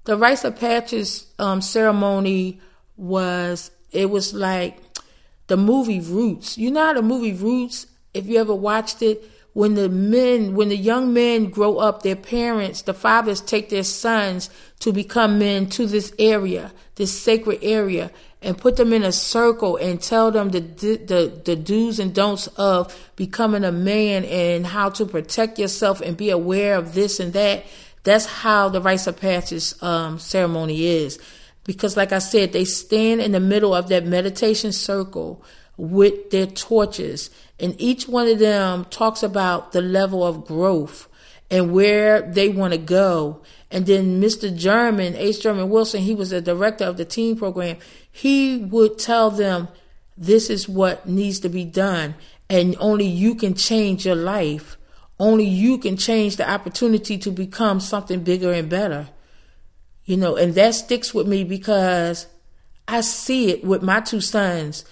[0.05, 2.61] The rites of passage um, ceremony
[2.97, 4.79] was it was like
[5.47, 6.59] the movie Roots.
[6.59, 10.77] You know the movie Roots, if you ever watched it, when the men, when the
[10.77, 15.87] young men grow up, their parents, the fathers take their sons to become men to
[15.87, 20.61] this area, this sacred area, and put them in a circle and tell them the,
[20.61, 26.17] the, the do's and don'ts of becoming a man and how to protect yourself and
[26.17, 27.65] be aware of this and that.
[28.05, 31.21] That's how the rites of passage um, ceremony is.
[31.65, 35.45] Because, like I said, they stand in the middle of that meditation circle
[35.77, 41.09] with their torches, and each one of them talks about the level of growth
[41.51, 43.43] and where they want to go.
[43.71, 44.55] And then Mr.
[44.55, 45.43] German, H.
[45.43, 47.77] German Wilson, he was the director of the team program.
[48.11, 49.69] He would tell them,
[50.17, 52.15] this is what needs to be done.
[52.49, 54.79] And only you can change your life.
[55.19, 59.09] Only you can change the opportunity to become something bigger and better.
[60.05, 62.27] You know, and that sticks with me because
[62.89, 64.85] I see it with my two sons.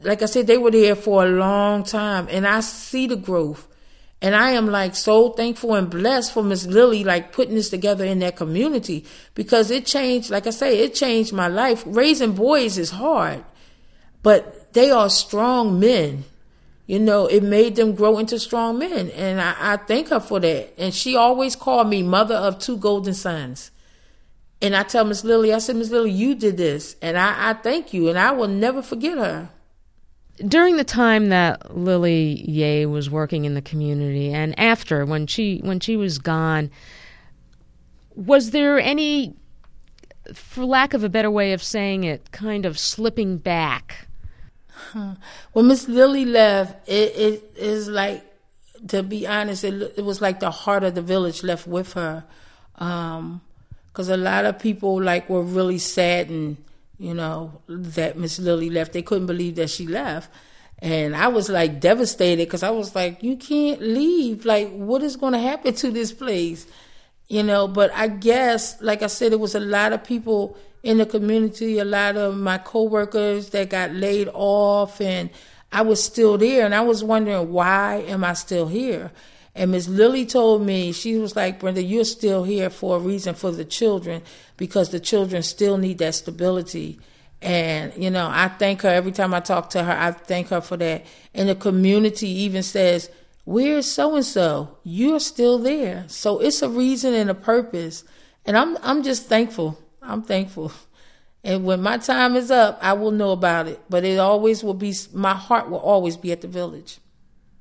[0.00, 3.68] Like I said, they were there for a long time and I see the growth.
[4.22, 8.04] And I am like so thankful and blessed for Miss Lily like putting this together
[8.04, 11.84] in that community because it changed, like I say, it changed my life.
[11.86, 13.44] Raising boys is hard,
[14.22, 16.24] but they are strong men.
[16.86, 19.10] You know, it made them grow into strong men.
[19.10, 20.72] And I, I thank her for that.
[20.78, 23.70] And she always called me mother of two golden sons.
[24.66, 26.96] And I tell Miss Lily, I said, Miss Lily, you did this.
[27.00, 28.08] And I, I thank you.
[28.08, 29.48] And I will never forget her
[30.44, 35.60] during the time that Lily Yeh was working in the community and after when she
[35.64, 36.70] when she was gone
[38.14, 39.34] was there any
[40.34, 44.08] for lack of a better way of saying it kind of slipping back
[45.52, 48.22] when Miss Lily left it, it is like
[48.88, 52.24] to be honest it, it was like the heart of the village left with her
[52.74, 53.40] um
[53.96, 56.58] because a lot of people like were really saddened
[56.98, 58.92] you know, that Miss Lily left.
[58.92, 60.30] They couldn't believe that she left.
[60.78, 64.44] And I was like devastated because I was like, you can't leave.
[64.44, 66.66] Like, what is going to happen to this place?
[67.28, 70.98] You know, but I guess, like I said, it was a lot of people in
[70.98, 75.30] the community, a lot of my coworkers that got laid off, and
[75.72, 76.64] I was still there.
[76.64, 79.10] And I was wondering, why am I still here?
[79.56, 83.34] And Miss Lily told me, she was like, Brenda, you're still here for a reason
[83.34, 84.20] for the children
[84.58, 87.00] because the children still need that stability.
[87.40, 90.60] And, you know, I thank her every time I talk to her, I thank her
[90.60, 91.06] for that.
[91.32, 93.10] And the community even says,
[93.44, 94.76] Where's so and so?
[94.82, 96.04] You're still there.
[96.08, 98.04] So it's a reason and a purpose.
[98.44, 99.78] And I'm I'm just thankful.
[100.02, 100.72] I'm thankful.
[101.44, 103.80] And when my time is up, I will know about it.
[103.88, 106.98] But it always will be my heart will always be at the village.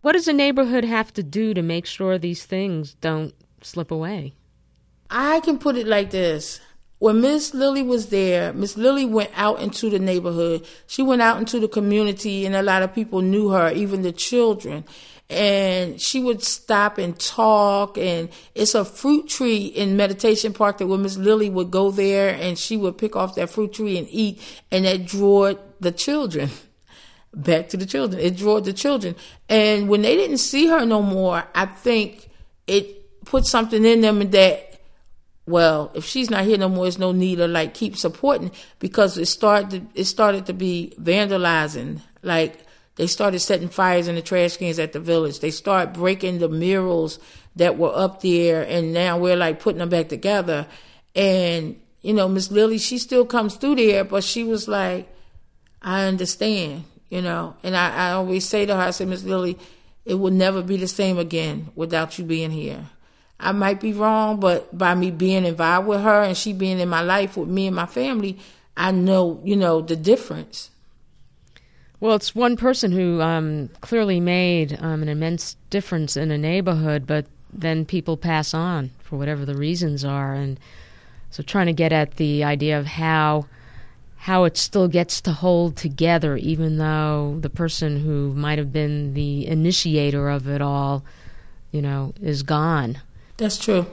[0.05, 4.35] What does a neighborhood have to do to make sure these things don't slip away?
[5.09, 6.61] I can put it like this.
[6.99, 10.63] When Miss Lily was there, Miss Lily went out into the neighborhood.
[10.85, 14.11] She went out into the community, and a lot of people knew her, even the
[14.11, 14.85] children.
[15.27, 17.97] And she would stop and talk.
[17.97, 22.29] And it's a fruit tree in Meditation Park that when Miss Lily would go there
[22.29, 24.39] and she would pick off that fruit tree and eat,
[24.69, 26.51] and that drew the children.
[27.35, 28.21] back to the children.
[28.21, 29.15] It drew the children.
[29.49, 32.29] And when they didn't see her no more, I think
[32.65, 34.81] it put something in them that,
[35.45, 39.17] well, if she's not here no more, there's no need to like keep supporting because
[39.17, 42.01] it started, it started to be vandalizing.
[42.23, 42.59] Like
[42.95, 45.39] they started setting fires in the trash cans at the village.
[45.39, 47.19] They started breaking the murals
[47.57, 50.67] that were up there and now we're like putting them back together.
[51.15, 55.09] And, you know, Miss Lily, she still comes through there, but she was like,
[55.81, 57.55] I understand you know.
[57.63, 59.57] And I, I always say to her, I say, Miss Lily,
[60.05, 62.85] it will never be the same again without you being here.
[63.39, 66.89] I might be wrong, but by me being involved with her and she being in
[66.89, 68.37] my life with me and my family,
[68.77, 70.69] I know, you know, the difference.
[71.99, 77.07] Well, it's one person who um, clearly made um, an immense difference in a neighborhood,
[77.07, 80.33] but then people pass on for whatever the reasons are.
[80.33, 80.59] And
[81.31, 83.47] so trying to get at the idea of how
[84.25, 89.13] how it still gets to hold together, even though the person who might have been
[89.13, 91.05] the initiator of it all,
[91.71, 92.97] you know, is gone.
[93.37, 93.85] That's true.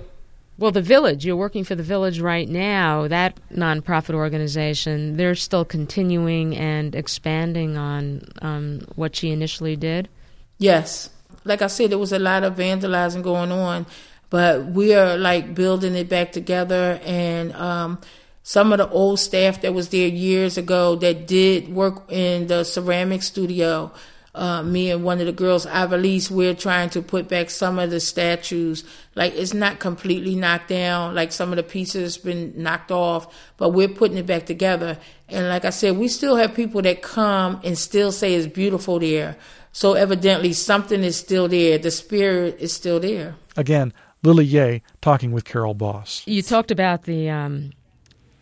[0.57, 5.67] Well, the village, you're working for the village right now, that nonprofit organization, they're still
[5.67, 10.09] continuing and expanding on um, what she initially did?
[10.57, 11.11] Yes.
[11.45, 13.85] Like I said, there was a lot of vandalizing going on,
[14.31, 17.99] but we are like building it back together and um,
[18.43, 22.65] some of the old staff that was there years ago that did work in the
[22.65, 23.93] ceramic studio.
[24.35, 27.91] Uh, me and one of the girls, Avalise, we're trying to put back some of
[27.91, 28.83] the statues.
[29.15, 33.71] Like it's not completely knocked down, like some of the pieces been knocked off, but
[33.71, 34.99] we're putting it back together.
[35.29, 38.99] And like I said, we still have people that come and still say it's beautiful
[38.99, 39.37] there.
[39.73, 41.77] So evidently something is still there.
[41.77, 43.35] The spirit is still there.
[43.57, 46.23] Again, Lily Yeh talking with Carol Boss.
[46.27, 47.73] You talked about the um,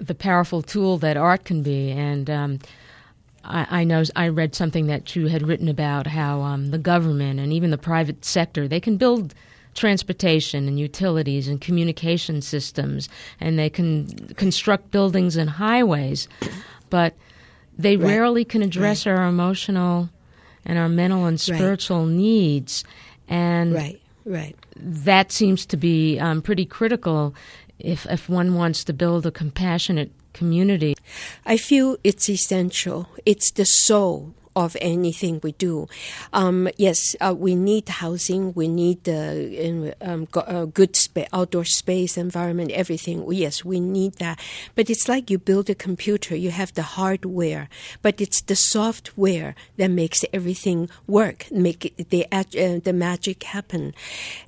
[0.00, 2.58] the powerful tool that art can be, and um,
[3.44, 7.40] I, I, know I read something that you had written about how um, the government
[7.40, 9.34] and even the private sector they can build
[9.74, 13.08] transportation and utilities and communication systems,
[13.40, 16.28] and they can construct buildings and highways,
[16.88, 17.14] but
[17.78, 18.08] they right.
[18.08, 19.12] rarely can address right.
[19.12, 20.10] our emotional
[20.66, 22.14] and our mental and spiritual right.
[22.14, 22.84] needs.
[23.28, 24.56] And right, right.
[24.76, 27.34] That seems to be um, pretty critical
[27.84, 30.94] if if one wants to build a compassionate community.
[31.44, 33.08] I feel it's essential.
[33.26, 35.88] It's the soul of anything we do.
[36.32, 42.16] Um, yes, uh, we need housing, we need uh, um, uh, good spa- outdoor space,
[42.16, 43.24] environment, everything.
[43.32, 44.38] Yes, we need that.
[44.74, 47.68] But it's like you build a computer, you have the hardware,
[48.02, 52.44] but it's the software that makes everything work, make the uh,
[52.84, 53.94] the magic happen.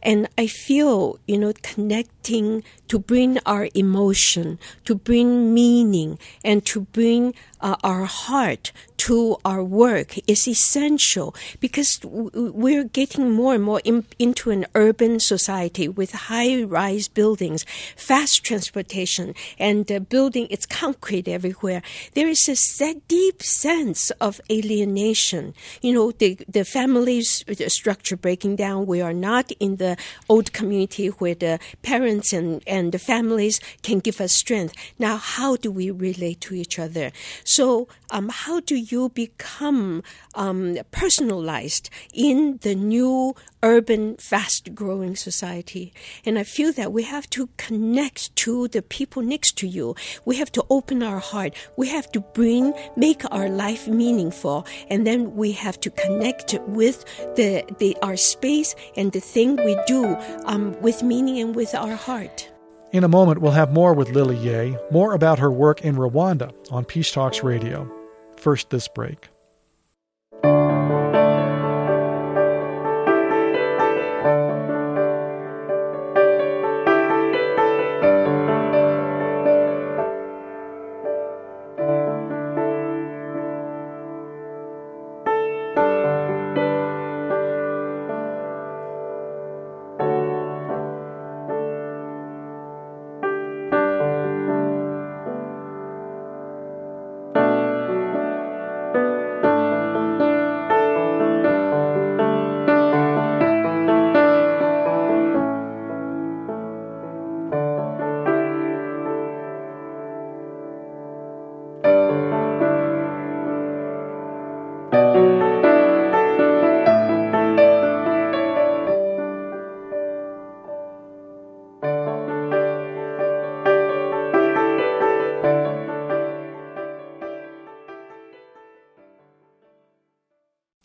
[0.02, 6.82] And I feel, you know, connecting to bring our emotion, to bring meaning, and to
[6.92, 13.80] bring uh, our heart to our work is essential because we're getting more and more
[13.84, 17.64] in, into an urban society with high rise buildings,
[17.96, 21.82] fast transportation, and uh, building it's concrete everywhere.
[22.14, 22.48] There is
[22.80, 25.54] a deep sense of alienation.
[25.80, 28.86] You know, the, the family structure breaking down.
[28.86, 29.96] We are not in the
[30.28, 34.74] old community where the parents and, and the families can give us strength.
[34.98, 37.10] Now, how do we relate to each other?
[37.55, 40.03] So, um, how do you become
[40.34, 45.92] um, personalized in the new urban, fast growing society?
[46.24, 49.94] And I feel that we have to connect to the people next to you.
[50.24, 51.55] We have to open our heart.
[51.76, 54.66] We have to bring, make our life meaningful.
[54.88, 57.05] And then we have to connect with
[57.36, 61.96] the, the our space and the thing we do um, with meaning and with our
[61.96, 62.51] heart.
[62.93, 66.53] In a moment, we'll have more with Lily Yeh, more about her work in Rwanda
[66.70, 67.90] on Peace Talks Radio.
[68.36, 69.32] First, this break.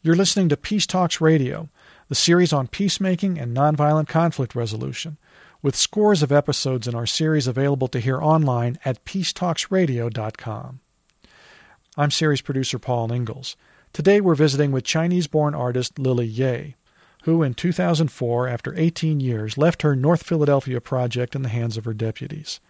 [0.07, 1.67] You're listening to Peace Talks Radio,
[2.07, 5.17] the series on peacemaking and nonviolent conflict resolution,
[5.61, 10.79] with scores of episodes in our series available to hear online at peacetalksradio.com.
[11.97, 13.57] I'm series producer Paul Ingalls.
[13.91, 16.67] Today we're visiting with Chinese born artist Lily Yeh,
[17.23, 21.83] who in 2004, after 18 years, left her North Philadelphia project in the hands of
[21.83, 22.61] her deputies.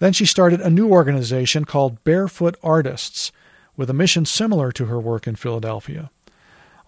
[0.00, 3.30] Then she started a new organization called Barefoot Artists,
[3.76, 6.10] with a mission similar to her work in Philadelphia.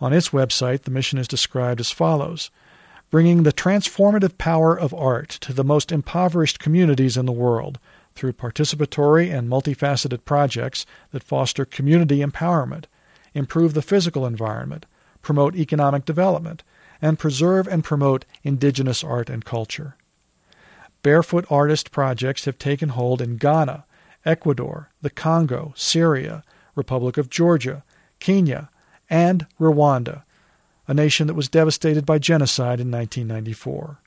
[0.00, 2.50] On its website, the mission is described as follows
[3.10, 7.78] bringing the transformative power of art to the most impoverished communities in the world
[8.14, 12.84] through participatory and multifaceted projects that foster community empowerment,
[13.34, 14.86] improve the physical environment,
[15.22, 16.62] promote economic development,
[17.02, 19.96] and preserve and promote indigenous art and culture.
[21.02, 23.84] Barefoot artist projects have taken hold in Ghana,
[24.24, 26.44] Ecuador, the Congo, Syria,
[26.74, 27.82] Republic of Georgia,
[28.18, 28.68] Kenya,
[29.10, 30.22] and Rwanda,
[30.88, 33.98] a nation that was devastated by genocide in 1994.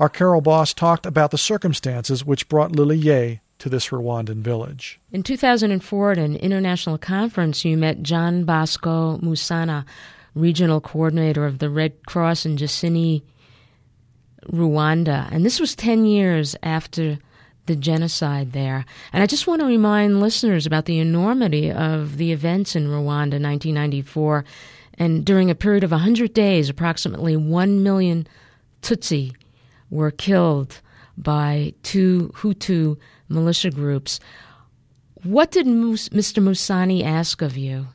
[0.00, 4.98] Our Carol Boss talked about the circumstances which brought Lily Yeh to this Rwandan village.
[5.12, 9.84] In 2004, at an international conference, you met Jean Bosco Musana,
[10.34, 13.22] regional coordinator of the Red Cross in Gisenyi,
[14.50, 15.28] Rwanda.
[15.30, 17.18] And this was 10 years after
[17.66, 18.84] the genocide there.
[19.12, 23.40] And I just want to remind listeners about the enormity of the events in Rwanda
[23.40, 24.44] 1994.
[24.98, 28.26] And during a period of 100 days, approximately 1 million
[28.82, 29.34] Tutsi
[29.90, 30.80] were killed
[31.16, 32.98] by two Hutu
[33.28, 34.20] militia groups.
[35.22, 36.42] What did Mr.
[36.42, 37.86] Musana ask of you?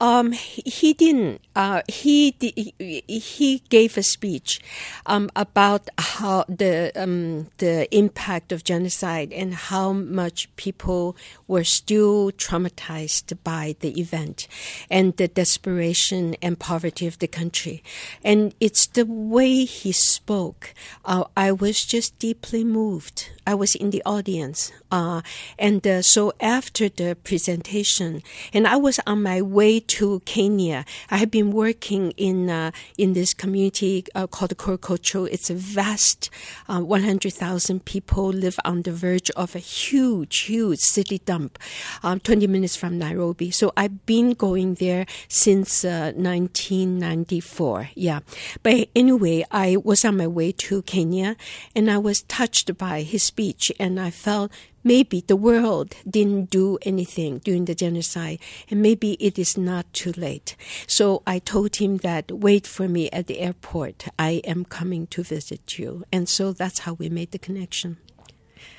[0.00, 1.40] Um, he didn't.
[1.56, 2.34] Uh, he
[2.78, 4.60] he gave a speech
[5.06, 11.16] um, about how the um, the impact of genocide and how much people
[11.48, 14.46] were still traumatized by the event
[14.88, 17.82] and the desperation and poverty of the country.
[18.22, 20.74] And it's the way he spoke.
[21.04, 23.30] Uh, I was just deeply moved.
[23.44, 25.22] I was in the audience, uh,
[25.58, 28.22] and uh, so after the presentation,
[28.52, 30.84] and I was on my way to Kenya.
[31.10, 35.28] I have been working in uh, in this community uh, called Korogocho.
[35.30, 36.30] It's a vast,
[36.68, 41.58] uh, 100,000 people live on the verge of a huge, huge city dump,
[42.02, 43.50] um, 20 minutes from Nairobi.
[43.50, 47.80] So I've been going there since 1994.
[47.80, 48.20] Uh, yeah,
[48.62, 51.36] but anyway, I was on my way to Kenya,
[51.74, 54.52] and I was touched by his speech, and I felt
[54.84, 58.38] maybe the world didn't do anything during the genocide,
[58.70, 60.56] and maybe it is not too late.
[60.86, 64.06] So I told him that wait for me at the airport.
[64.18, 66.04] I am coming to visit you.
[66.12, 67.98] And so that's how we made the connection.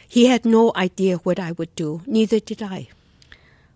[0.07, 2.89] He had no idea what I would do, neither did I.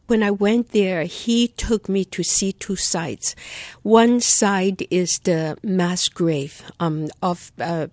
[0.07, 3.35] When I went there, he took me to see two sites.
[3.83, 7.87] One side is the mass grave um, of uh,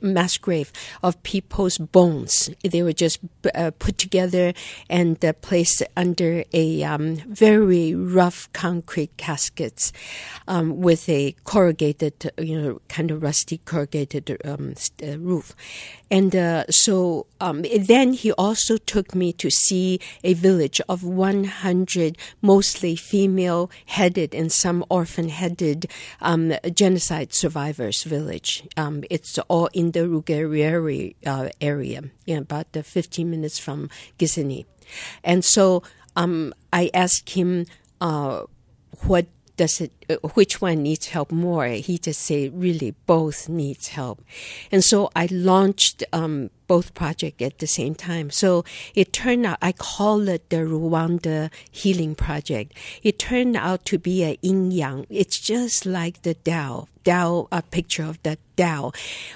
[0.00, 0.72] mass grave
[1.02, 2.50] of people's bones.
[2.62, 3.18] They were just
[3.54, 4.52] uh, put together
[4.88, 9.92] and uh, placed under a um, very rough concrete caskets
[10.48, 15.54] um, with a corrugated, you know, kind of rusty corrugated um, uh, roof.
[16.10, 22.18] And uh, so um, then he also took me to see a village of 100
[22.40, 25.86] mostly female headed and some orphan headed
[26.20, 28.62] um, genocide survivors village.
[28.76, 34.64] Um, it's all in the Rugerero uh, area, you know, about 15 minutes from Gisenyi.
[35.22, 35.82] And so
[36.16, 37.66] um, I asked him
[38.00, 38.44] uh,
[39.06, 41.66] what does it uh, which one needs help more?
[41.66, 44.22] He just said really both needs help.
[44.70, 49.58] And so i launched um, both projects at the same time so it turned out
[49.62, 55.06] i call it the rwanda healing project it turned out to be a yin yang
[55.08, 58.92] it's just like the Tao Tao, a picture of the Tao.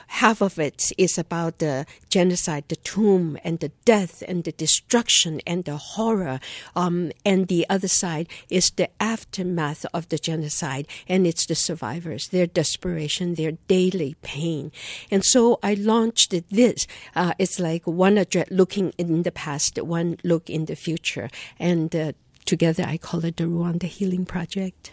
[0.07, 5.41] Half of it is about the genocide, the tomb, and the death, and the destruction,
[5.47, 6.41] and the horror.
[6.75, 12.29] Um, and the other side is the aftermath of the genocide, and it's the survivors,
[12.29, 14.73] their desperation, their daily pain.
[15.11, 16.87] And so I launched this.
[17.19, 21.29] Uh, it's like one address looking in the past, one look in the future.
[21.59, 22.13] And uh,
[22.45, 24.93] together I call it the Rwanda Healing Project.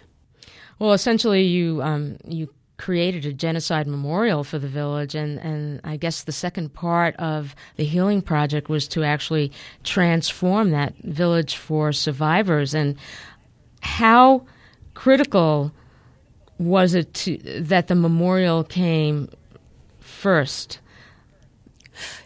[0.80, 5.96] Well, essentially, you um, you created a genocide memorial for the village and, and I
[5.96, 9.54] guess the second part of the healing project was to actually
[9.84, 12.98] transform that village for survivors and
[13.80, 14.46] how
[14.94, 15.72] critical
[16.58, 19.30] was it to, that the memorial came
[20.00, 20.80] first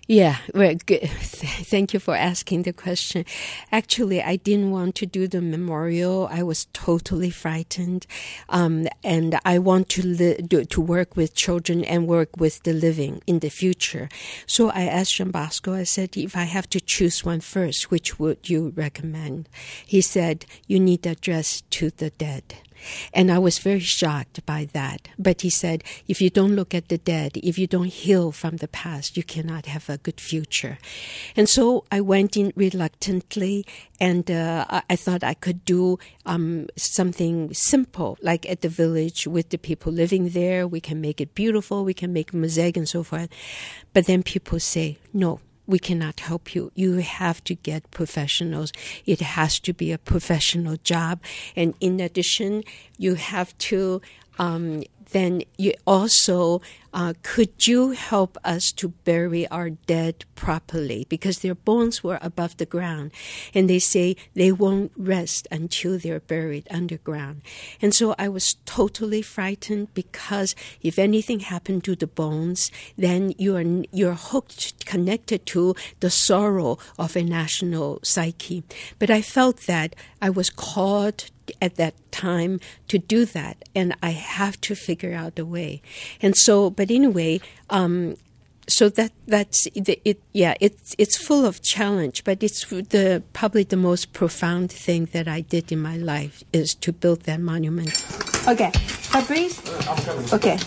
[0.10, 1.01] yeah, well, good.
[1.12, 3.26] Thank you for asking the question.
[3.72, 6.28] Actually, I didn't want to do the memorial.
[6.32, 8.07] I was totally frightened,
[8.49, 12.74] um, and I want to li- do, to work with children and work with the
[12.74, 14.10] living in the future.
[14.47, 15.76] So I asked Jean Bosco.
[15.76, 19.47] I said, if I have to choose one first, which would you recommend?
[19.86, 22.55] He said, you need to address to the dead.
[23.14, 25.10] And I was very shocked by that.
[25.18, 28.58] But he said, if you don't look at the dead, if you don't heal from
[28.58, 30.78] the past, you cannot have a good future.
[31.36, 33.66] And so I went in reluctantly,
[34.00, 39.50] and uh, I thought I could do um, something simple, like at the village with
[39.50, 40.68] the people living there.
[40.68, 43.30] We can make it beautiful, we can make mosaic and so forth.
[43.94, 45.40] But then people say, no,
[45.70, 46.72] we cannot help you.
[46.74, 48.74] You have to get professionals.
[49.06, 51.22] It has to be a professional job.
[51.56, 52.64] And in addition,
[52.98, 54.02] you have to
[54.40, 56.62] um, then you also
[56.94, 61.06] uh, could you help us to bury our dead properly?
[61.08, 63.12] Because their bones were above the ground
[63.54, 67.42] and they say they won't rest until they're buried underground.
[67.82, 73.64] And so i was totally frightened because if anything happened to the bones then you're
[73.92, 78.64] you're hooked connected to the sorrow of a national psyche.
[78.98, 81.26] But i felt that i was called
[81.62, 85.82] at that time to do that, and I have to figure out a way.
[86.22, 88.16] And so, but anyway, um,
[88.70, 90.22] so that that's it, it.
[90.32, 95.28] Yeah, it's it's full of challenge, but it's the probably the most profound thing that
[95.28, 97.89] I did in my life is to build that monument.
[98.47, 99.60] Okay, Fabrice.
[100.34, 100.60] Okay.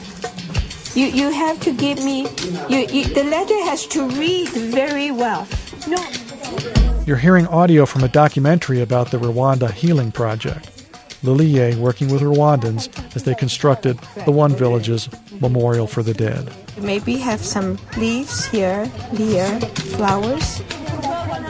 [0.95, 2.26] You you have to give me.
[2.68, 5.47] You, you the letter has to read very well.
[5.87, 6.91] No.
[7.05, 10.71] You're hearing audio from a documentary about the Rwanda Healing Project.
[11.25, 15.09] Lily Yeh working with Rwandans as they constructed the One Village's
[15.41, 16.49] Memorial for the Dead.
[16.79, 18.87] Maybe have some leaves here,
[19.17, 19.61] here,
[19.99, 20.63] flowers,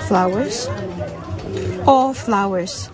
[0.08, 0.68] flowers,
[1.86, 2.88] all flowers.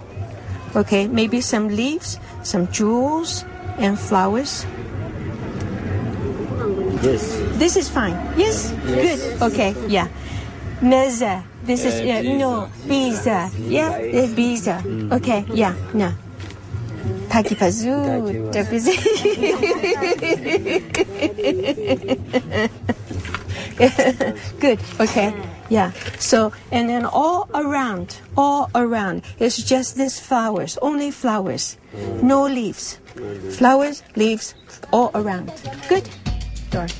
[0.75, 3.45] Okay, maybe some leaves, some jewels,
[3.79, 4.67] and flowers.
[7.03, 7.39] Yes.
[7.59, 8.15] This is fine.
[8.37, 8.73] Yes?
[8.85, 9.43] Good.
[9.43, 10.09] Okay, yeah.
[10.81, 11.45] Meza.
[11.69, 13.53] This is, yeah, no, Biza.
[13.69, 15.13] Yeah, it's Biza.
[15.13, 16.15] Okay, yeah, no.
[17.29, 17.93] Taki Pazu.
[24.61, 24.81] Good.
[24.99, 25.35] Okay.
[25.69, 25.93] Yeah.
[26.19, 31.77] So, and then all around, all around, it's just these flowers, only flowers,
[32.23, 32.99] no leaves.
[33.59, 34.55] Flowers, leaves,
[34.91, 35.53] all around.
[35.87, 36.09] Good.
[36.71, 36.93] Dark.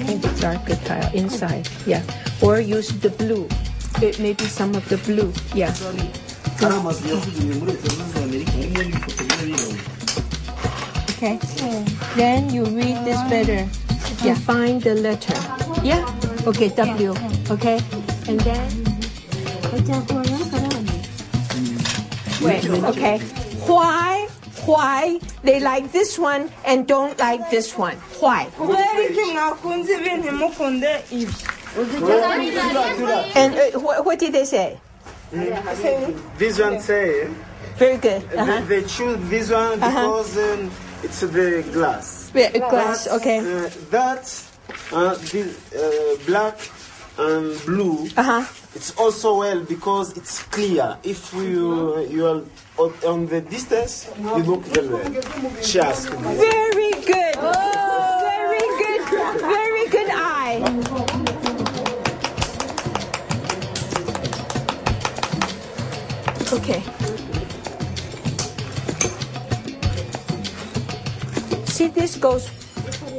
[0.00, 1.66] Maybe darker tile inside.
[1.86, 2.02] Yeah.
[2.42, 3.48] Or use the blue.
[4.02, 5.32] It, maybe some of the blue.
[5.54, 5.72] Yeah.
[11.16, 11.38] Okay.
[12.14, 13.66] Then you read this better.
[14.22, 14.34] Yeah.
[14.34, 15.34] Find the letter.
[15.82, 16.04] Yeah.
[16.46, 16.68] Okay.
[16.68, 17.14] W.
[17.50, 17.80] Okay.
[18.28, 18.68] And then.
[22.42, 22.68] Wait.
[22.68, 23.18] Okay.
[23.64, 24.28] Why?
[24.66, 27.96] Why they like this one and don't like this one?
[28.20, 28.50] Why?
[31.76, 34.78] And uh, what, what did they say?
[36.38, 37.28] This one say
[37.76, 38.22] Very good.
[38.30, 38.60] they- Uh-huh.
[38.66, 40.70] they choose this one because um,
[41.02, 42.30] it's the glass.
[42.34, 43.06] Yeah, glass.
[43.08, 43.38] Okay.
[43.40, 44.24] Uh, that
[44.92, 46.56] uh, this, uh, black
[47.18, 48.08] and blue.
[48.16, 48.44] Uh-huh.
[48.74, 50.96] It's also well because it's clear.
[51.02, 52.42] If you you are
[53.04, 55.02] on, the distance, you look very well.
[55.02, 57.34] Very good.
[57.36, 59.02] Very good.
[59.40, 60.60] Very good eye.
[66.52, 66.82] Okay.
[71.66, 72.48] See, this goes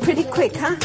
[0.01, 0.75] pretty quick, huh?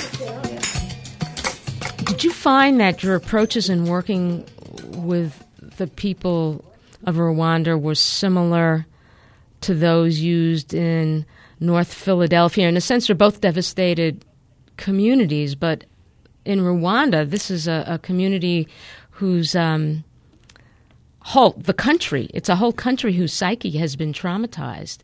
[2.05, 4.45] Did you find that your approaches in working
[4.89, 5.45] with
[5.77, 6.65] the people
[7.05, 8.87] of Rwanda were similar
[9.63, 11.25] to those used in
[11.61, 12.69] North Philadelphia?
[12.69, 14.25] In a sense, they're both devastated
[14.77, 15.85] communities, but
[16.45, 18.67] in Rwanda, this is a, a community
[19.11, 20.05] whose um,
[21.25, 24.99] whole the country it's a whole country whose psyche has been traumatized.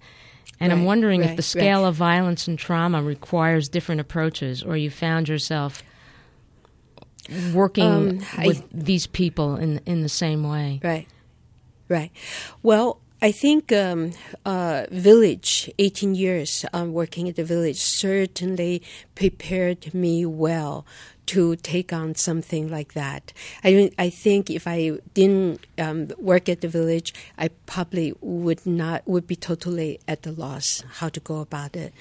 [0.61, 1.89] And I'm Right, wondering if the scale right.
[1.89, 5.85] of violence and trauma requires different approaches, or you found yourself
[7.53, 10.81] working Um, I- with these people in in the same way.
[10.83, 11.07] Right,
[11.89, 12.11] right.
[12.63, 14.13] Well, I think um,
[14.45, 18.81] uh, village, 18 years um, working at the village, certainly
[19.17, 20.87] prepared me well
[21.27, 23.33] to take on something like that.
[23.63, 28.65] I mean, I think if I didn't um, work at the village, I probably would
[28.65, 31.93] not would be totally at the loss how to go about it.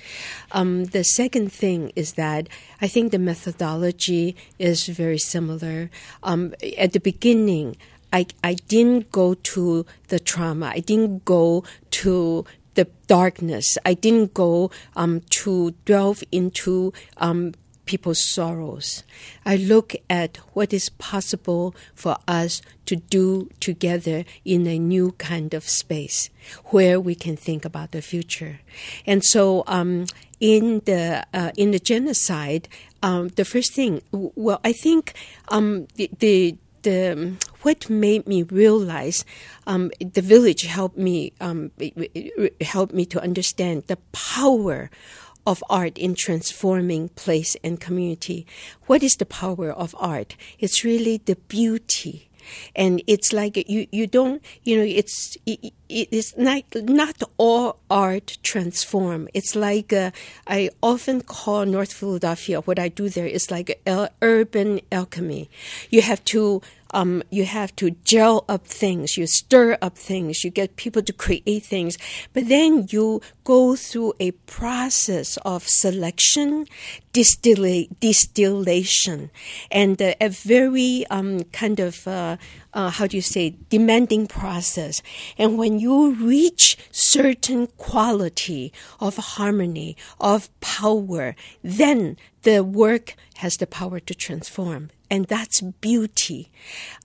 [0.52, 2.48] Um, the second thing is that
[2.80, 5.90] I think the methodology is very similar.
[6.22, 7.76] Um, at the beginning.
[8.12, 10.68] I, I didn't go to the trauma.
[10.68, 12.46] I didn't go to
[12.76, 13.78] the darkness.
[13.86, 17.54] I didn't go um, to delve into um,
[17.88, 19.04] people's sorrows.
[19.46, 25.56] I look at what is possible for us to do together in a new kind
[25.56, 26.30] of space
[26.66, 28.60] where we can think about the future.
[29.08, 30.06] And so, um,
[30.40, 32.70] in the uh, in the genocide,
[33.02, 35.14] um, the first thing, well, I think
[35.48, 36.58] um, the, the
[36.88, 39.26] the what made me realize
[39.66, 41.72] um, the village helped me um,
[42.62, 44.90] helped me to understand the power
[45.46, 48.46] of art in transforming place and community.
[48.88, 50.36] What is the power of art?
[50.60, 52.28] It's really the beauty.
[52.76, 58.38] And it's like you, you don't, you know, it's, it, it's not, not all art
[58.44, 59.28] transform.
[59.34, 60.12] It's like, uh,
[60.48, 65.50] I often call North Philadelphia, what I do there is like el- urban alchemy.
[65.90, 66.62] You have to
[66.92, 71.14] um, you have to gel up things, you stir up things, you get people to
[71.14, 71.98] create things,
[72.34, 76.66] but then you go through a process of selection,
[77.14, 79.30] distilla- distillation,
[79.72, 82.38] and uh, a very um, kind of uh,
[82.78, 85.02] uh, how do you say demanding process.
[85.38, 93.66] And when you reach certain quality of harmony, of power, then the work has the
[93.66, 96.52] power to transform, and that's beauty.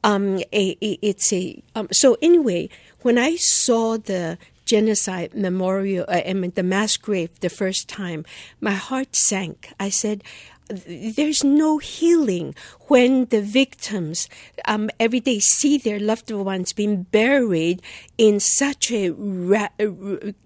[0.05, 2.69] Um, a, it's a um, so anyway.
[3.01, 8.25] When I saw the genocide memorial, uh, I mean the mass grave the first time,
[8.61, 9.73] my heart sank.
[9.81, 10.23] I said,
[10.69, 12.55] there's no healing
[12.93, 14.29] when the victims
[14.67, 17.81] um, every day see their loved ones being buried
[18.19, 19.71] in such a ra-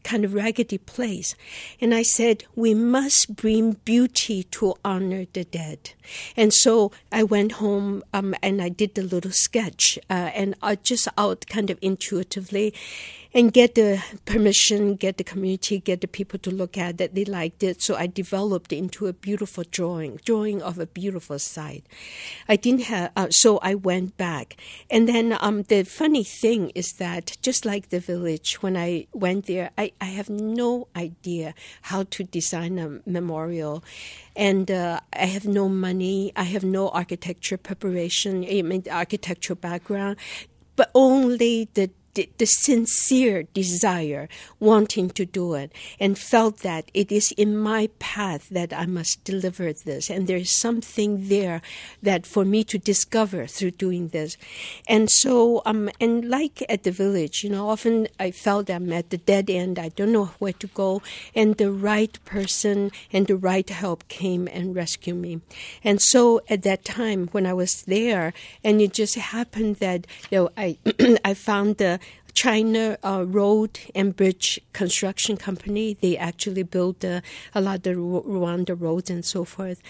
[0.05, 1.35] kind of raggedy place.
[1.81, 5.91] And I said, we must bring beauty to honor the dead.
[6.37, 10.77] And so I went home um, and I did the little sketch, uh, and I
[10.77, 12.73] just out kind of intuitively
[13.37, 17.27] and get the permission, get the community, get the people to look at that They
[17.27, 21.85] liked it, so I developed into a beautiful drawing, drawing of a beautiful site.
[22.49, 24.57] I didn't have, uh, so I went back,
[24.91, 29.47] and then um, the funny thing is that just like the village, when I went
[29.47, 33.83] there, I, I have no idea how to design a memorial
[34.37, 36.33] and uh, I have no money.
[36.37, 40.17] I have no architecture preparation, I mean, architectural background,
[40.77, 47.33] but only the the, sincere desire wanting to do it and felt that it is
[47.33, 50.11] in my path that I must deliver this.
[50.11, 51.61] And there is something there
[52.03, 54.37] that for me to discover through doing this.
[54.89, 59.11] And so, um, and like at the village, you know, often I felt I'm at
[59.11, 59.79] the dead end.
[59.79, 61.03] I don't know where to go.
[61.35, 65.41] And the right person and the right help came and rescued me.
[65.85, 68.33] And so at that time when I was there,
[68.65, 70.79] and it just happened that, you know, I,
[71.25, 72.01] I found the
[72.37, 75.97] China uh, Road and Bridge Construction Company.
[75.99, 77.23] They actually built uh,
[77.55, 79.81] a lot of the Rwanda roads and so forth.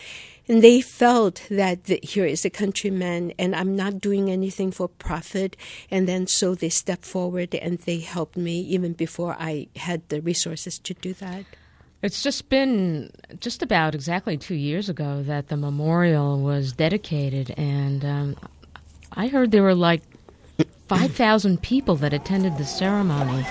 [0.47, 4.86] And they felt that the, here is a countryman and I'm not doing anything for
[4.86, 5.57] profit.
[5.90, 10.20] And then so they stepped forward and they helped me even before I had the
[10.20, 11.44] resources to do that.
[12.01, 18.05] It's just been just about exactly two years ago that the memorial was dedicated, and
[18.05, 18.36] um,
[19.12, 20.03] I heard there were like
[20.89, 23.45] 5,000 people that attended the ceremony.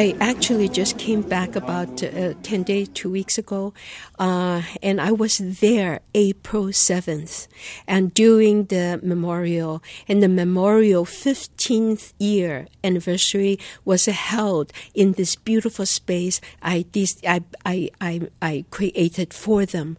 [0.00, 3.74] I actually just came back about uh, 10 days, two weeks ago,
[4.18, 7.48] uh, and I was there April 7th,
[7.86, 15.84] and during the memorial, and the memorial 15th year anniversary was held in this beautiful
[15.84, 16.86] space I,
[17.26, 19.98] I, I, I, I created for them.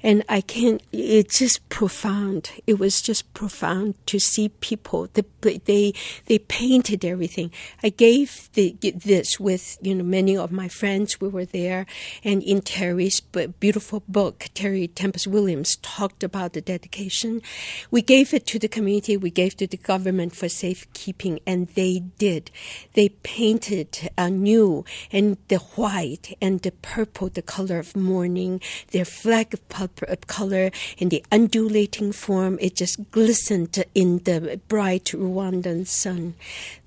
[0.00, 2.52] And I can it's just profound.
[2.66, 5.94] It was just profound to see people, they, they,
[6.26, 7.50] they painted everything.
[7.82, 11.20] I gave the, this with you know many of my friends.
[11.20, 11.86] We were there,
[12.22, 17.42] and in Terry's beautiful book, Terry Tempest Williams talked about the dedication.
[17.90, 19.16] We gave it to the community.
[19.16, 22.50] We gave to the government for safekeeping, and they did.
[22.94, 28.60] They painted anew and the white and the purple, the color of mourning,
[28.92, 32.58] their flag of purple color in the undulating form.
[32.60, 36.34] It just glistened in the bright Rwandan sun.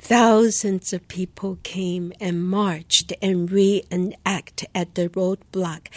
[0.04, 5.88] Thousands of people came and marched and reenact at the roadblock.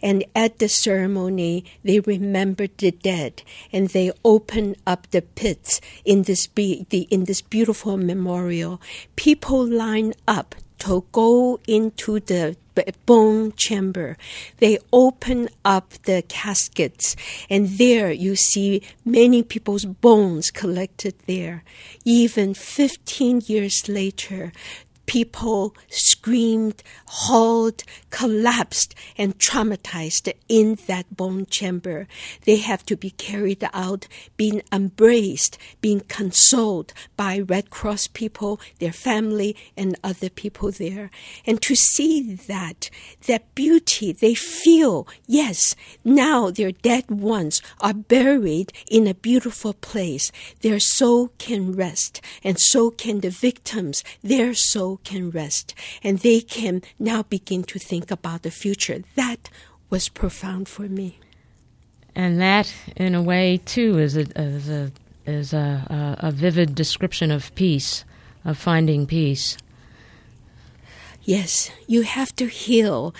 [0.00, 6.22] And at the ceremony, they remembered the dead and they opened up the pits in
[6.22, 8.80] this, be- the, in this beautiful memorial.
[9.14, 12.56] People line up to go into the
[13.06, 14.16] bone chamber.
[14.58, 17.16] They open up the caskets,
[17.48, 21.62] and there you see many people's bones collected there.
[22.04, 24.52] Even 15 years later,
[25.06, 32.06] people screamed, hauled, collapsed, and traumatized in that bone chamber.
[32.44, 38.92] They have to be carried out, being embraced, being consoled by Red Cross people, their
[38.92, 41.10] family, and other people there.
[41.44, 42.88] And to see that,
[43.26, 45.74] that beauty, they feel, yes,
[46.04, 50.30] now their dead ones are buried in a beautiful place.
[50.60, 54.04] Their soul can rest, and so can the victims.
[54.22, 59.02] Their soul can rest and they can now begin to think about the future.
[59.16, 59.50] That
[59.90, 61.18] was profound for me.
[62.14, 64.92] And that, in a way, too, is a, is a,
[65.26, 68.04] is a, a, vivid description of peace,
[68.44, 69.56] of finding peace.
[71.22, 73.14] Yes, you have to heal.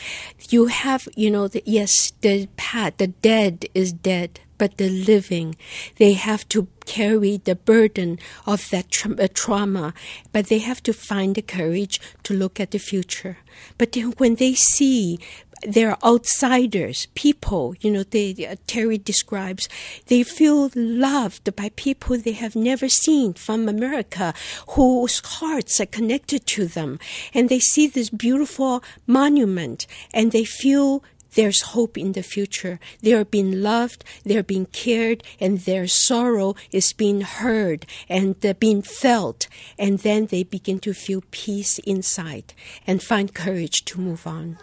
[0.49, 5.57] You have, you know, the, yes, the path, the dead is dead, but the living,
[5.97, 9.95] they have to carry the burden of that tra- uh, trauma,
[10.33, 13.39] but they have to find the courage to look at the future.
[13.79, 15.19] But then when they see
[15.63, 19.67] they're outsiders, people, you know, they, uh, Terry describes,
[20.09, 24.35] they feel loved by people they have never seen from America
[24.77, 26.99] whose hearts are connected to them.
[27.33, 31.03] And they see this beautiful monument and they feel
[31.35, 32.79] there's hope in the future.
[33.03, 38.55] They are being loved, they're being cared, and their sorrow is being heard and uh,
[38.55, 39.47] being felt.
[39.79, 42.55] And then they begin to feel peace inside
[42.87, 44.59] and find courage to move on.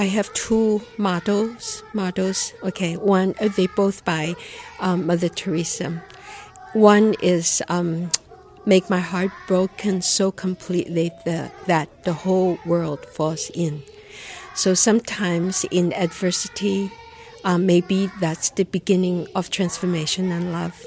[0.00, 1.82] I have two models.
[1.92, 2.96] Models, okay.
[2.96, 4.34] One, uh, they both by
[4.78, 6.02] um, Mother Teresa.
[6.72, 8.10] One is um,
[8.64, 13.82] "Make my heart broken so completely that, that the whole world falls in."
[14.54, 16.90] So sometimes in adversity,
[17.44, 20.80] uh, maybe that's the beginning of transformation and love.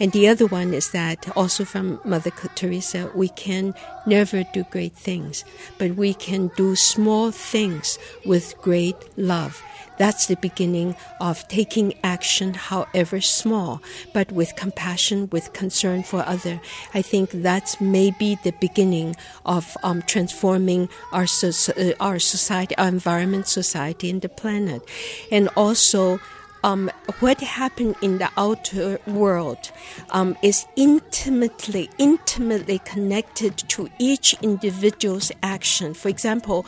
[0.00, 3.74] And the other one is that also from Mother Teresa, we can
[4.06, 5.44] never do great things,
[5.78, 9.62] but we can do small things with great love.
[9.96, 13.80] That's the beginning of taking action, however small,
[14.12, 16.60] but with compassion, with concern for other.
[16.94, 19.14] I think that's maybe the beginning
[19.46, 24.82] of um, transforming our, so- uh, our society, our environment, society, and the planet.
[25.30, 26.18] And also
[26.64, 26.90] um,
[27.20, 29.70] what happened in the outer world
[30.10, 35.92] um, is intimately, intimately connected to each individual's action.
[35.92, 36.64] For example,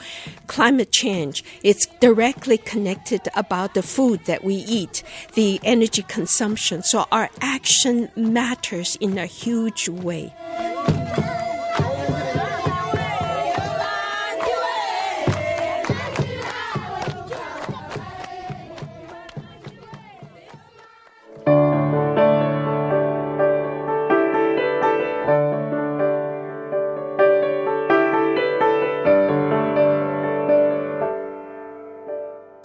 [0.46, 5.02] climate change, it's directly connected about the food that we eat,
[5.34, 6.82] the energy consumption.
[6.82, 10.34] So our action matters in a huge way.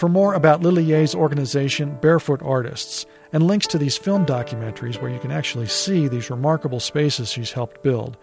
[0.01, 5.11] For more about Lily Yeh's organization, Barefoot Artists, and links to these film documentaries where
[5.11, 8.17] you can actually see these remarkable spaces she's helped build,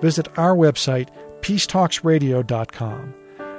[0.00, 1.08] visit our website,
[1.40, 3.14] peacetalksradio.com.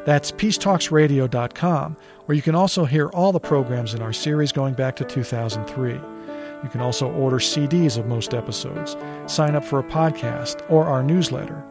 [0.05, 4.97] That's peacetalksradio.com, where you can also hear all the programs in our series going back
[4.97, 5.93] to 2003.
[5.93, 8.97] You can also order CDs of most episodes,
[9.27, 11.63] sign up for a podcast, or our newsletter.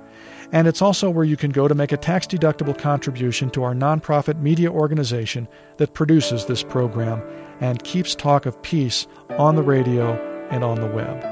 [0.52, 3.74] And it's also where you can go to make a tax deductible contribution to our
[3.74, 5.46] nonprofit media organization
[5.76, 7.22] that produces this program
[7.60, 9.06] and keeps talk of peace
[9.38, 10.14] on the radio
[10.50, 11.24] and on the web.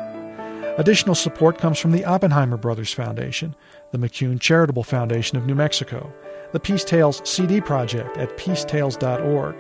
[0.78, 3.56] Additional support comes from the Oppenheimer Brothers Foundation,
[3.90, 6.12] the McCune Charitable Foundation of New Mexico,
[6.52, 9.56] the Peace Tales CD Project at peacetales.org,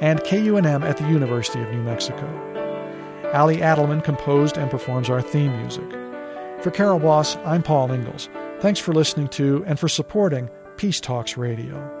[0.00, 2.26] and KUNM at the University of New Mexico.
[3.32, 5.88] Ali Adelman composed and performs our theme music.
[6.60, 8.28] For Carol Boss, I'm Paul Ingalls.
[8.60, 11.95] Thanks for listening to and for supporting Peace Talks Radio.